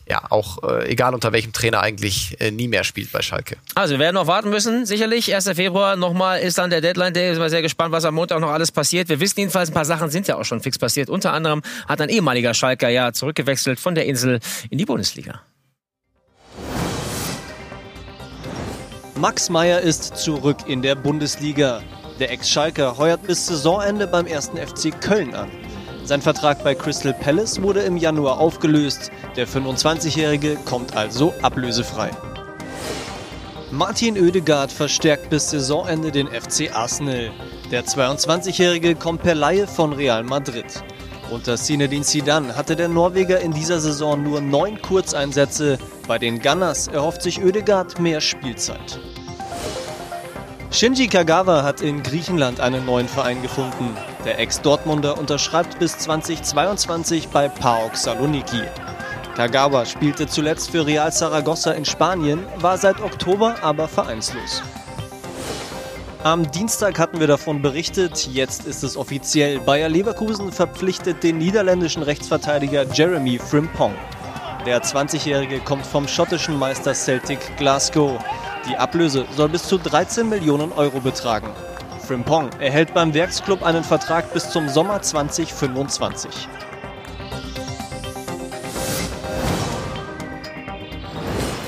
ja 0.08 0.22
auch, 0.30 0.64
äh, 0.64 0.90
egal 0.90 1.14
unter 1.14 1.32
welchem 1.34 1.54
Trainer, 1.54 1.82
eigentlich 1.82 2.40
äh, 2.40 2.52
nie 2.52 2.68
mehr 2.68 2.84
spielt 2.84 3.12
bei 3.12 3.22
Schalke. 3.22 3.58
Also 3.76 3.94
wir 3.94 4.00
werden 4.00 4.16
noch 4.16 4.28
warten 4.28 4.50
müssen, 4.50 4.86
sicherlich. 4.86 5.34
1. 5.34 5.50
Februar 5.50 5.96
nochmal 5.96 6.40
ist 6.40 6.58
dann 6.58 6.70
der 6.70 6.82
Deadline 6.82 7.14
Day. 7.14 7.34
Sind 7.34 7.42
wir 7.42 7.50
sehr 7.50 7.62
gespannt, 7.62 7.92
was 7.92 8.06
am 8.06 8.16
Montag 8.16 8.40
noch 8.40 8.52
alles 8.52 8.72
passiert. 8.72 9.10
Wir 9.10 9.20
wissen 9.20 9.40
jedenfalls, 9.40 9.70
ein 9.70 9.74
paar 9.74 9.86
Sachen 9.86 10.10
sind 10.10 10.28
ja 10.28 10.38
auch 10.38 10.46
schon 10.46 10.62
fix 10.62 10.78
passiert. 10.78 11.10
Unter 11.10 11.34
anderem 11.34 11.62
hat 11.88 12.02
ein 12.02 12.10
ehemaliger 12.10 12.54
Schalker 12.54 12.90
ja 12.90 13.14
zurückgewechselt 13.14 13.80
von 13.80 13.96
der 13.96 14.06
Insel 14.06 14.40
in 14.70 14.78
die 14.78 14.86
Bundesliga. 14.86 15.42
Max 19.18 19.50
Meyer 19.50 19.80
ist 19.80 20.18
zurück 20.18 20.58
in 20.68 20.82
der 20.82 20.96
Bundesliga. 20.96 21.82
Der 22.20 22.32
Ex-Schalker 22.32 22.98
heuert 22.98 23.24
bis 23.24 23.46
Saisonende 23.48 24.08
beim 24.08 24.26
1. 24.26 24.52
FC 24.56 24.92
Köln 25.02 25.34
an. 25.34 25.50
Sein 26.06 26.22
Vertrag 26.22 26.64
bei 26.64 26.76
Crystal 26.76 27.16
Palace 27.16 27.64
wurde 27.64 27.82
im 27.82 27.98
Januar 27.98 28.40
aufgelöst. 28.40 29.10
Der 29.36 29.48
25-Jährige 29.48 30.56
kommt 30.64 30.96
also 30.96 31.34
ablösefrei. 31.42 32.12
Martin 33.72 34.16
Oedegaard 34.16 34.72
verstärkt 34.72 35.32
bis 35.32 35.50
Saisonende 35.50 36.12
den 36.12 36.28
FC 36.28 36.72
Arsenal. 36.72 37.32
Der 37.72 37.86
22-Jährige 37.86 38.94
kommt 38.94 39.24
per 39.24 39.34
Laie 39.34 39.66
von 39.66 39.94
Real 39.94 40.24
Madrid. 40.24 40.68
Unter 41.32 41.58
Zinedine 41.58 42.04
Zidane 42.04 42.56
hatte 42.56 42.76
der 42.76 42.88
Norweger 42.88 43.40
in 43.40 43.52
dieser 43.52 43.80
Saison 43.80 44.22
nur 44.22 44.42
neun 44.42 44.80
Kurzeinsätze. 44.84 45.80
Bei 46.08 46.20
den 46.20 46.40
Gunners 46.40 46.88
erhofft 46.88 47.24
sich 47.24 47.44
Oedegaard 47.44 48.00
mehr 48.00 48.22
Spielzeit. 48.22 49.00
Shinji 50.76 51.08
Kagawa 51.08 51.64
hat 51.64 51.80
in 51.80 52.04
Griechenland 52.04 52.60
einen 52.60 52.86
neuen 52.86 53.08
Verein 53.08 53.42
gefunden. 53.42 53.96
Der 54.26 54.40
Ex-Dortmunder 54.40 55.18
unterschreibt 55.18 55.80
bis 55.80 55.98
2022 56.00 57.30
bei 57.30 57.48
PAOK 57.48 57.96
Saloniki. 57.96 58.62
Kagawa 59.38 59.86
spielte 59.86 60.28
zuletzt 60.28 60.72
für 60.72 60.86
Real 60.86 61.14
Zaragoza 61.14 61.72
in 61.72 61.86
Spanien, 61.86 62.46
war 62.58 62.78
seit 62.78 63.00
Oktober 63.00 63.56
aber 63.62 63.88
vereinslos. 63.88 64.62
Am 66.24 66.52
Dienstag 66.52 67.00
hatten 67.00 67.22
wir 67.22 67.28
davon 67.28 67.62
berichtet, 67.62 68.28
jetzt 68.34 68.66
ist 68.66 68.84
es 68.84 68.98
offiziell. 68.98 69.62
Bayer 69.62 69.88
Leverkusen 69.88 70.52
verpflichtet 70.52 71.24
den 71.24 71.38
niederländischen 71.38 72.04
Rechtsverteidiger 72.04 72.84
Jeremy 72.92 73.40
Frimpong. 73.40 73.94
Der 74.66 74.84
20-Jährige 74.84 75.62
kommt 75.62 75.86
vom 75.86 76.06
schottischen 76.06 76.60
Meister 76.60 76.94
Celtic 76.94 77.40
Glasgow. 77.56 78.20
Die 78.68 78.78
Ablöse 78.78 79.26
soll 79.36 79.50
bis 79.50 79.68
zu 79.68 79.78
13 79.78 80.28
Millionen 80.28 80.72
Euro 80.72 81.00
betragen. 81.00 81.50
Frimpong 82.08 82.50
erhält 82.60 82.94
beim 82.96 83.14
Werksclub 83.14 83.62
einen 83.64 83.84
Vertrag 83.84 84.34
bis 84.34 84.50
zum 84.50 84.70
Sommer 84.70 85.02
2025. 85.02 86.48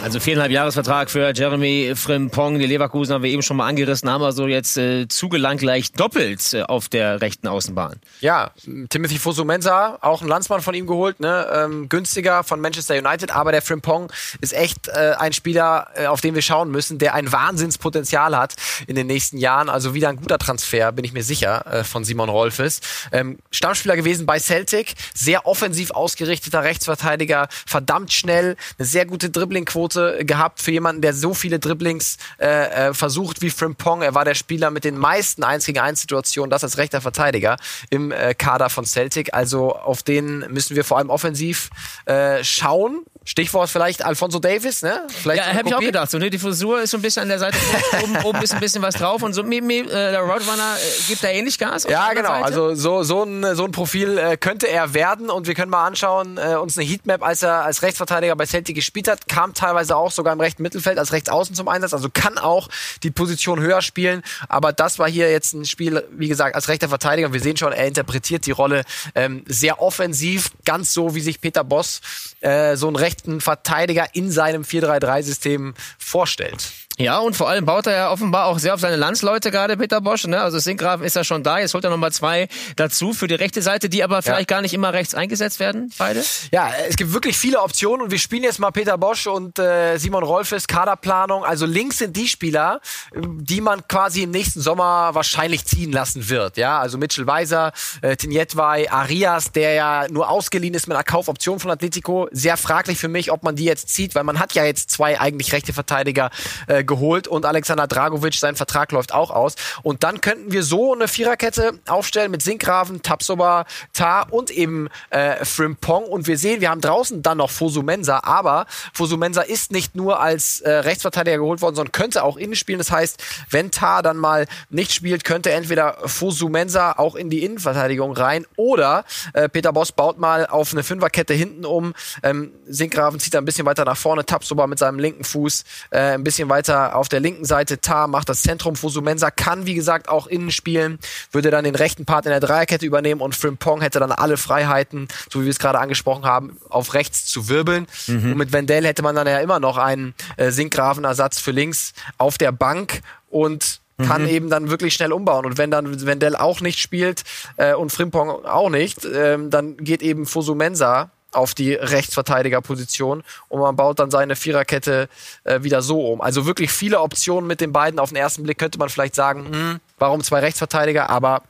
Also 0.07 0.21
viereinhalb 0.21 0.53
Jahresvertrag 0.53 1.09
für 1.09 1.33
Jeremy 1.35 1.91
Frimpong. 1.93 2.59
Die 2.59 2.65
Leverkusen 2.65 3.13
haben 3.13 3.23
wir 3.23 3.29
eben 3.29 3.41
schon 3.41 3.57
mal 3.57 3.67
angerissen, 3.67 4.09
haben 4.09 4.23
also 4.23 4.47
jetzt 4.47 4.77
äh, 4.77 5.09
zugelangt 5.09 5.59
gleich 5.59 5.91
doppelt 5.91 6.53
äh, 6.53 6.61
auf 6.61 6.87
der 6.87 7.19
rechten 7.19 7.45
Außenbahn. 7.45 7.99
Ja, 8.21 8.51
Timothy 8.87 9.17
Fosu-Mensah, 9.17 9.97
auch 9.99 10.21
ein 10.21 10.29
Landsmann 10.29 10.61
von 10.61 10.73
ihm 10.75 10.87
geholt, 10.87 11.19
ne? 11.19 11.45
Ähm, 11.53 11.89
günstiger 11.89 12.45
von 12.45 12.61
Manchester 12.61 12.95
United, 12.97 13.35
aber 13.35 13.51
der 13.51 13.61
Frimpong 13.61 14.09
ist 14.39 14.53
echt 14.53 14.87
äh, 14.87 15.15
ein 15.19 15.33
Spieler, 15.33 15.89
äh, 15.95 16.05
auf 16.05 16.21
den 16.21 16.35
wir 16.35 16.41
schauen 16.41 16.71
müssen, 16.71 16.99
der 16.99 17.13
ein 17.13 17.29
Wahnsinnspotenzial 17.29 18.37
hat 18.37 18.55
in 18.87 18.95
den 18.95 19.07
nächsten 19.07 19.37
Jahren. 19.37 19.67
Also 19.67 19.93
wieder 19.93 20.07
ein 20.07 20.15
guter 20.15 20.37
Transfer, 20.37 20.93
bin 20.93 21.03
ich 21.03 21.11
mir 21.11 21.23
sicher, 21.23 21.65
äh, 21.69 21.83
von 21.83 22.05
Simon 22.05 22.29
Rolfes. 22.29 22.79
Ähm, 23.11 23.39
Stammspieler 23.51 23.97
gewesen 23.97 24.25
bei 24.25 24.39
Celtic, 24.39 24.93
sehr 25.13 25.45
offensiv 25.45 25.91
ausgerichteter 25.91 26.63
Rechtsverteidiger, 26.63 27.49
verdammt 27.65 28.13
schnell, 28.13 28.55
eine 28.79 28.85
sehr 28.85 29.05
gute 29.05 29.29
Dribblingquote 29.29 29.96
Chance 29.97 30.25
gehabt 30.25 30.61
für 30.61 30.71
jemanden, 30.71 31.01
der 31.01 31.13
so 31.13 31.33
viele 31.33 31.59
Dribblings 31.59 32.17
äh, 32.39 32.89
äh 32.89 32.93
versucht 32.93 33.41
wie 33.41 33.49
Frimpong. 33.49 34.01
Er 34.01 34.15
war 34.15 34.25
der 34.25 34.35
Spieler 34.35 34.71
mit 34.71 34.83
den 34.83 34.97
meisten 34.97 35.43
1 35.43 35.65
gegen 35.65 35.79
1 35.79 36.01
Situationen, 36.01 36.49
das 36.49 36.63
als 36.63 36.77
rechter 36.77 37.01
Verteidiger 37.01 37.57
im 37.89 38.11
äh, 38.11 38.33
Kader 38.33 38.69
von 38.69 38.85
Celtic. 38.85 39.33
Also 39.33 39.75
auf 39.75 40.03
den 40.03 40.39
müssen 40.49 40.75
wir 40.75 40.83
vor 40.83 40.97
allem 40.97 41.09
offensiv 41.09 41.69
äh, 42.05 42.43
schauen. 42.43 43.03
Stichwort 43.27 43.69
vielleicht 43.69 44.05
Alfonso 44.05 44.39
Davis, 44.39 44.81
ne? 44.81 45.05
Vielleicht 45.09 45.45
ja, 45.45 45.53
habe 45.53 45.67
ich 45.67 45.75
auch 45.75 45.81
gedacht. 45.81 46.09
So, 46.09 46.17
ne, 46.17 46.29
die 46.29 46.39
Frisur 46.39 46.81
ist 46.81 46.91
so 46.91 46.97
ein 46.97 47.01
bisschen 47.01 47.23
an 47.23 47.27
der 47.27 47.39
Seite, 47.39 47.57
oben, 48.01 48.17
oben 48.23 48.41
ist 48.41 48.53
ein 48.53 48.61
bisschen 48.61 48.81
was 48.81 48.95
drauf 48.95 49.21
und 49.21 49.33
so, 49.33 49.41
äh, 49.41 49.81
der 49.91 50.21
Roadrunner 50.21 50.77
äh, 50.77 51.01
gibt 51.09 51.21
da 51.25 51.27
ähnlich 51.27 51.59
Gas. 51.59 51.83
Ja, 51.89 52.13
genau. 52.13 52.29
Seite. 52.29 52.45
Also 52.45 52.75
so, 52.75 53.03
so, 53.03 53.23
ein, 53.23 53.53
so 53.53 53.65
ein 53.65 53.73
Profil 53.73 54.17
äh, 54.17 54.37
könnte 54.37 54.69
er 54.69 54.93
werden 54.93 55.29
und 55.29 55.45
wir 55.45 55.55
können 55.55 55.69
mal 55.69 55.85
anschauen, 55.85 56.37
äh, 56.37 56.55
uns 56.55 56.77
eine 56.77 56.87
Heatmap, 56.87 57.21
als 57.21 57.43
er 57.43 57.65
als 57.65 57.81
Rechtsverteidiger 57.81 58.33
bei 58.37 58.45
Celtic 58.45 58.75
gespielt 58.75 59.09
hat, 59.09 59.27
kam 59.27 59.53
teilweise 59.53 59.97
auch 59.97 60.11
sogar 60.11 60.31
im 60.31 60.39
rechten 60.39 60.63
Mittelfeld 60.63 60.97
als 60.97 61.11
Rechtsaußen 61.11 61.53
zum 61.53 61.67
Einsatz, 61.67 61.93
also 61.93 62.07
kann 62.09 62.37
auch 62.37 62.69
die 63.03 63.11
Position 63.11 63.59
höher 63.59 63.81
spielen, 63.81 64.23
aber 64.47 64.71
das 64.71 64.99
war 64.99 65.09
hier 65.09 65.29
jetzt 65.29 65.51
ein 65.53 65.65
Spiel, 65.65 66.01
wie 66.11 66.29
gesagt, 66.29 66.55
als 66.55 66.69
rechter 66.69 66.87
Verteidiger. 66.87 67.33
Wir 67.33 67.41
sehen 67.41 67.57
schon, 67.57 67.73
er 67.73 67.87
interpretiert 67.87 68.45
die 68.45 68.51
Rolle 68.51 68.83
ähm, 69.15 69.43
sehr 69.47 69.81
offensiv, 69.81 70.51
ganz 70.63 70.93
so, 70.93 71.13
wie 71.13 71.19
sich 71.19 71.41
Peter 71.41 71.65
Boss 71.65 71.99
äh, 72.39 72.77
so 72.77 72.87
einen 72.87 72.95
rechten 73.17 73.41
Verteidiger 73.41 74.07
in 74.13 74.31
seinem 74.31 74.63
4-3-3-System 74.63 75.73
vorstellt. 75.97 76.71
Ja, 76.99 77.19
und 77.19 77.35
vor 77.35 77.47
allem 77.47 77.63
baut 77.65 77.85
er 77.85 77.95
ja 77.95 78.11
offenbar 78.11 78.47
auch 78.47 78.57
sehr 78.57 78.73
auf 78.73 78.79
seine 78.79 78.95
Landsleute 78.95 79.51
gerade, 79.51 79.77
Peter 79.77 80.01
Bosch. 80.01 80.25
Ne? 80.25 80.41
Also 80.41 80.57
Sinkgrafen 80.57 81.05
ist 81.05 81.15
ja 81.15 81.23
schon 81.23 81.43
da, 81.43 81.59
jetzt 81.59 81.75
holt 81.75 81.83
er 81.83 81.91
nochmal 81.91 82.11
zwei 82.11 82.47
dazu 82.75 83.13
für 83.13 83.27
die 83.27 83.35
rechte 83.35 83.61
Seite, 83.61 83.87
die 83.87 84.03
aber 84.03 84.23
vielleicht 84.23 84.49
ja. 84.49 84.55
gar 84.55 84.63
nicht 84.63 84.73
immer 84.73 84.93
rechts 84.93 85.13
eingesetzt 85.13 85.59
werden, 85.59 85.93
beide. 85.99 86.23
Ja, 86.51 86.71
es 86.89 86.95
gibt 86.95 87.13
wirklich 87.13 87.37
viele 87.37 87.61
Optionen 87.61 88.01
und 88.01 88.11
wir 88.11 88.17
spielen 88.17 88.41
jetzt 88.41 88.57
mal 88.57 88.71
Peter 88.71 88.97
Bosch 88.97 89.27
und 89.27 89.59
äh, 89.59 89.97
Simon 89.99 90.23
Rolfes 90.23 90.65
Kaderplanung. 90.65 91.45
Also 91.45 91.67
links 91.67 91.99
sind 91.99 92.17
die 92.17 92.27
Spieler, 92.27 92.81
die 93.13 93.61
man 93.61 93.87
quasi 93.87 94.23
im 94.23 94.31
nächsten 94.31 94.61
Sommer 94.61 95.13
wahrscheinlich 95.13 95.65
ziehen 95.65 95.91
lassen 95.91 96.29
wird. 96.29 96.57
Ja, 96.57 96.79
also 96.79 96.97
Mitchell 96.97 97.27
Weiser, 97.27 97.73
äh, 98.01 98.15
Tinjetwei, 98.15 98.91
Arias, 98.91 99.51
der 99.51 99.73
ja 99.73 100.07
nur 100.09 100.31
ausgeliehen 100.31 100.73
ist 100.73 100.87
mit 100.87 100.95
einer 100.97 101.03
Kaufoption 101.03 101.59
von 101.59 101.69
Atletico. 101.69 102.27
Sehr 102.31 102.57
fraglich 102.57 102.97
für 102.97 103.07
mich, 103.07 103.31
ob 103.31 103.43
man 103.43 103.55
die 103.55 103.65
jetzt 103.65 103.89
zieht, 103.89 104.15
weil 104.15 104.23
man 104.23 104.39
hat 104.39 104.53
ja 104.53 104.65
jetzt 104.65 104.89
zwei 104.89 105.19
eigentlich 105.19 105.53
rechte 105.53 105.73
Verteidiger 105.73 106.31
äh, 106.65 106.85
geholt 106.87 107.27
und 107.27 107.45
Alexander 107.45 107.87
Dragovic, 107.87 108.35
sein 108.35 108.55
Vertrag 108.55 108.91
läuft 108.91 109.13
auch 109.13 109.31
aus. 109.31 109.55
Und 109.83 110.03
dann 110.03 110.21
könnten 110.21 110.51
wir 110.51 110.63
so 110.63 110.93
eine 110.93 111.07
Viererkette 111.07 111.73
aufstellen 111.87 112.31
mit 112.31 112.41
Sinkgraven, 112.41 113.01
Tapsoba, 113.01 113.65
Tar 113.93 114.31
und 114.31 114.49
eben 114.49 114.89
äh, 115.09 115.43
Frimpong. 115.45 116.05
Und 116.05 116.27
wir 116.27 116.37
sehen, 116.37 116.61
wir 116.61 116.69
haben 116.69 116.81
draußen 116.81 117.21
dann 117.21 117.37
noch 117.37 117.51
Fosumensa, 117.51 118.21
aber 118.23 118.65
Fosumensa 118.93 119.41
ist 119.41 119.71
nicht 119.71 119.95
nur 119.95 120.19
als 120.19 120.61
äh, 120.61 120.71
Rechtsverteidiger 120.71 121.37
geholt 121.37 121.61
worden, 121.61 121.75
sondern 121.75 121.91
könnte 121.91 122.23
auch 122.23 122.37
innen 122.37 122.55
spielen. 122.55 122.79
Das 122.79 122.91
heißt, 122.91 123.23
wenn 123.49 123.71
Tar 123.71 124.01
dann 124.01 124.17
mal 124.17 124.47
nicht 124.69 124.93
spielt, 124.93 125.23
könnte 125.23 125.51
entweder 125.51 125.97
Fosumensa 126.05 126.93
auch 126.93 127.15
in 127.15 127.29
die 127.29 127.43
Innenverteidigung 127.43 128.13
rein 128.13 128.45
oder 128.55 129.05
äh, 129.33 129.49
Peter 129.49 129.73
Boss 129.73 129.91
baut 129.91 130.17
mal 130.17 130.45
auf 130.47 130.71
eine 130.71 130.83
Fünferkette 130.83 131.33
hinten 131.33 131.65
um. 131.65 131.93
Ähm, 132.23 132.51
Sinkgraven 132.65 133.19
zieht 133.19 133.33
da 133.33 133.39
ein 133.39 133.45
bisschen 133.45 133.65
weiter 133.65 133.85
nach 133.85 133.97
vorne, 133.97 134.25
Tapsoba 134.25 134.67
mit 134.67 134.79
seinem 134.79 134.99
linken 134.99 135.23
Fuß 135.23 135.63
äh, 135.91 135.99
ein 136.13 136.23
bisschen 136.23 136.49
weiter 136.49 136.76
weiter 136.77 136.95
auf 136.95 137.09
der 137.09 137.19
linken 137.19 137.45
Seite 137.45 137.79
Tar 137.79 138.07
macht 138.07 138.29
das 138.29 138.41
Zentrum. 138.41 138.75
Fosumensa 138.75 139.31
kann, 139.31 139.65
wie 139.65 139.73
gesagt, 139.73 140.09
auch 140.09 140.27
innen 140.27 140.51
spielen, 140.51 140.99
würde 141.31 141.51
dann 141.51 141.63
den 141.63 141.75
rechten 141.75 142.05
Part 142.05 142.25
in 142.25 142.31
der 142.31 142.39
Dreierkette 142.39 142.85
übernehmen 142.85 143.21
und 143.21 143.35
Frimpong 143.35 143.81
hätte 143.81 143.99
dann 143.99 144.11
alle 144.11 144.37
Freiheiten, 144.37 145.07
so 145.31 145.41
wie 145.41 145.45
wir 145.45 145.51
es 145.51 145.59
gerade 145.59 145.79
angesprochen 145.79 146.25
haben, 146.25 146.57
auf 146.69 146.93
rechts 146.93 147.25
zu 147.25 147.49
wirbeln. 147.49 147.87
Mhm. 148.07 148.31
Und 148.31 148.37
mit 148.37 148.51
Wendell 148.53 148.85
hätte 148.85 149.01
man 149.01 149.15
dann 149.15 149.27
ja 149.27 149.39
immer 149.39 149.59
noch 149.59 149.77
einen 149.77 150.13
äh, 150.37 150.51
Sinkgraven-Ersatz 150.51 151.39
für 151.39 151.51
links 151.51 151.93
auf 152.17 152.37
der 152.37 152.51
Bank 152.51 153.01
und 153.29 153.81
kann 154.05 154.23
mhm. 154.23 154.27
eben 154.27 154.49
dann 154.51 154.69
wirklich 154.69 154.93
schnell 154.93 155.11
umbauen. 155.11 155.45
Und 155.45 155.57
wenn 155.57 155.71
dann 155.71 156.05
Wendell 156.05 156.35
auch 156.35 156.61
nicht 156.61 156.79
spielt 156.79 157.23
äh, 157.57 157.73
und 157.73 157.91
Frimpong 157.91 158.45
auch 158.45 158.69
nicht, 158.69 159.05
äh, 159.05 159.39
dann 159.49 159.77
geht 159.77 160.03
eben 160.03 160.27
Fosumensa 160.27 161.09
auf 161.37 161.53
die 161.53 161.73
Rechtsverteidigerposition 161.73 163.23
und 163.47 163.59
man 163.59 163.75
baut 163.75 163.99
dann 163.99 164.11
seine 164.11 164.35
Viererkette 164.35 165.07
äh, 165.43 165.63
wieder 165.63 165.81
so 165.81 166.11
um. 166.11 166.21
Also 166.21 166.45
wirklich 166.45 166.71
viele 166.71 166.99
Optionen 166.99 167.47
mit 167.47 167.61
den 167.61 167.71
beiden. 167.71 167.99
Auf 167.99 168.09
den 168.09 168.17
ersten 168.17 168.43
Blick 168.43 168.57
könnte 168.57 168.79
man 168.79 168.89
vielleicht 168.89 169.15
sagen, 169.15 169.45
hm, 169.49 169.79
warum 169.99 170.23
zwei 170.23 170.39
Rechtsverteidiger, 170.39 171.09
aber 171.09 171.43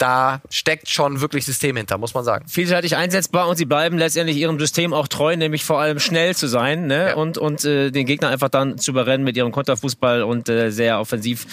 da 0.00 0.40
steckt 0.48 0.88
schon 0.88 1.20
wirklich 1.20 1.44
System 1.44 1.76
hinter, 1.76 1.98
muss 1.98 2.14
man 2.14 2.24
sagen. 2.24 2.46
Vielseitig 2.48 2.96
einsetzbar 2.96 3.48
und 3.48 3.56
sie 3.56 3.66
bleiben 3.66 3.98
letztendlich 3.98 4.36
ihrem 4.36 4.58
System 4.58 4.92
auch 4.92 5.08
treu, 5.08 5.36
nämlich 5.36 5.64
vor 5.64 5.80
allem 5.80 5.98
schnell 5.98 6.34
zu 6.34 6.46
sein 6.46 6.86
ne? 6.86 7.08
Ja. 7.08 7.14
und, 7.16 7.38
und 7.38 7.64
äh, 7.64 7.90
den 7.90 8.06
Gegner 8.06 8.28
einfach 8.28 8.48
dann 8.48 8.78
zu 8.78 8.92
überrennen 8.92 9.24
mit 9.24 9.36
ihrem 9.36 9.52
Konterfußball 9.52 10.22
und 10.22 10.48
äh, 10.48 10.70
sehr 10.70 11.00
offensiv 11.00 11.46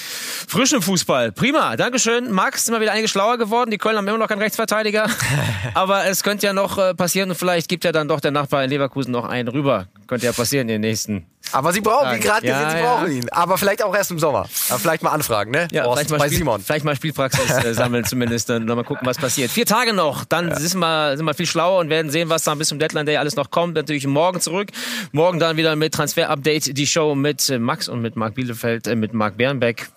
frischem 0.47 0.81
Fußball. 0.81 1.31
Prima, 1.31 1.75
Dankeschön. 1.75 2.31
Max, 2.31 2.65
sind 2.65 2.73
wir 2.73 2.81
wieder 2.81 2.93
einige 2.93 3.07
schlauer 3.07 3.37
geworden. 3.37 3.71
Die 3.71 3.77
Köln 3.77 3.97
haben 3.97 4.07
immer 4.07 4.17
noch 4.17 4.29
keinen 4.29 4.41
Rechtsverteidiger, 4.41 5.07
aber 5.73 6.05
es 6.05 6.23
könnte 6.23 6.47
ja 6.47 6.53
noch 6.53 6.77
äh, 6.77 6.93
passieren 6.93 7.29
und 7.29 7.35
vielleicht 7.35 7.67
gibt 7.67 7.83
ja 7.83 7.91
dann 7.91 8.07
doch 8.07 8.21
der 8.21 8.31
Nachbar 8.31 8.63
in 8.63 8.69
Leverkusen 8.69 9.11
noch 9.11 9.25
einen 9.25 9.49
rüber. 9.49 9.87
Könnte 10.07 10.25
ja 10.25 10.31
passieren 10.31 10.69
in 10.69 10.75
den 10.75 10.81
nächsten 10.81 11.25
aber 11.51 11.73
sie 11.73 11.81
brauchen, 11.81 12.15
wie 12.15 12.19
gerade 12.19 12.45
ja, 12.45 12.63
gesehen, 12.63 12.77
sie 12.77 12.83
brauchen 12.83 13.11
ihn. 13.11 13.29
Aber 13.29 13.57
vielleicht 13.57 13.83
auch 13.83 13.95
erst 13.95 14.11
im 14.11 14.19
Sommer. 14.19 14.47
Aber 14.69 14.79
vielleicht 14.79 15.03
mal 15.03 15.11
anfragen, 15.11 15.51
ne? 15.51 15.67
Ja, 15.71 15.83
vielleicht 15.83 16.09
mal, 16.09 16.17
bei 16.17 16.27
Spiel, 16.27 16.39
Simon. 16.39 16.61
vielleicht 16.61 16.85
mal 16.85 16.95
Spielpraxis 16.95 17.49
äh, 17.63 17.73
sammeln 17.75 18.05
zumindest. 18.05 18.49
Dann 18.49 18.65
mal 18.65 18.83
gucken, 18.83 19.05
was 19.05 19.17
passiert. 19.17 19.51
Vier 19.51 19.65
Tage 19.65 19.93
noch, 19.93 20.25
dann 20.25 20.49
ja. 20.49 20.59
sind, 20.59 20.79
wir, 20.79 21.17
sind 21.17 21.25
wir 21.25 21.33
viel 21.33 21.45
schlauer 21.45 21.79
und 21.79 21.89
werden 21.89 22.11
sehen, 22.11 22.29
was 22.29 22.43
dann 22.43 22.57
bis 22.57 22.69
zum 22.69 22.79
Deadline 22.79 23.05
Day 23.05 23.17
alles 23.17 23.35
noch 23.35 23.51
kommt. 23.51 23.75
Natürlich 23.75 24.07
morgen 24.07 24.41
zurück. 24.41 24.69
Morgen 25.11 25.39
dann 25.39 25.57
wieder 25.57 25.75
mit 25.75 25.93
Transfer 25.93 26.29
Update 26.29 26.77
die 26.77 26.87
Show 26.87 27.15
mit 27.15 27.49
äh, 27.49 27.59
Max 27.59 27.87
und 27.87 28.01
mit 28.01 28.15
Marc 28.15 28.35
Bielefeld, 28.35 28.87
äh, 28.87 28.95
mit 28.95 29.13
Marc 29.13 29.37
Bernbeck. 29.37 29.89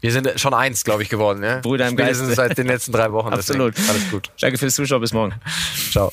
Wir 0.00 0.12
sind 0.12 0.32
schon 0.40 0.54
eins, 0.54 0.84
glaube 0.84 1.02
ich, 1.02 1.08
geworden. 1.08 1.40
Ne? 1.40 1.60
Brüder 1.62 1.86
im 1.86 1.96
Geist. 1.96 2.24
seit 2.34 2.56
den 2.56 2.66
letzten 2.66 2.92
drei 2.92 3.12
Wochen. 3.12 3.28
Absolut. 3.32 3.76
Deswegen. 3.76 3.90
Alles 3.90 4.10
gut. 4.10 4.30
Danke 4.40 4.58
fürs 4.58 4.74
Zuschauen. 4.74 5.00
Bis 5.00 5.12
morgen. 5.12 5.34
Ciao. 5.90 6.12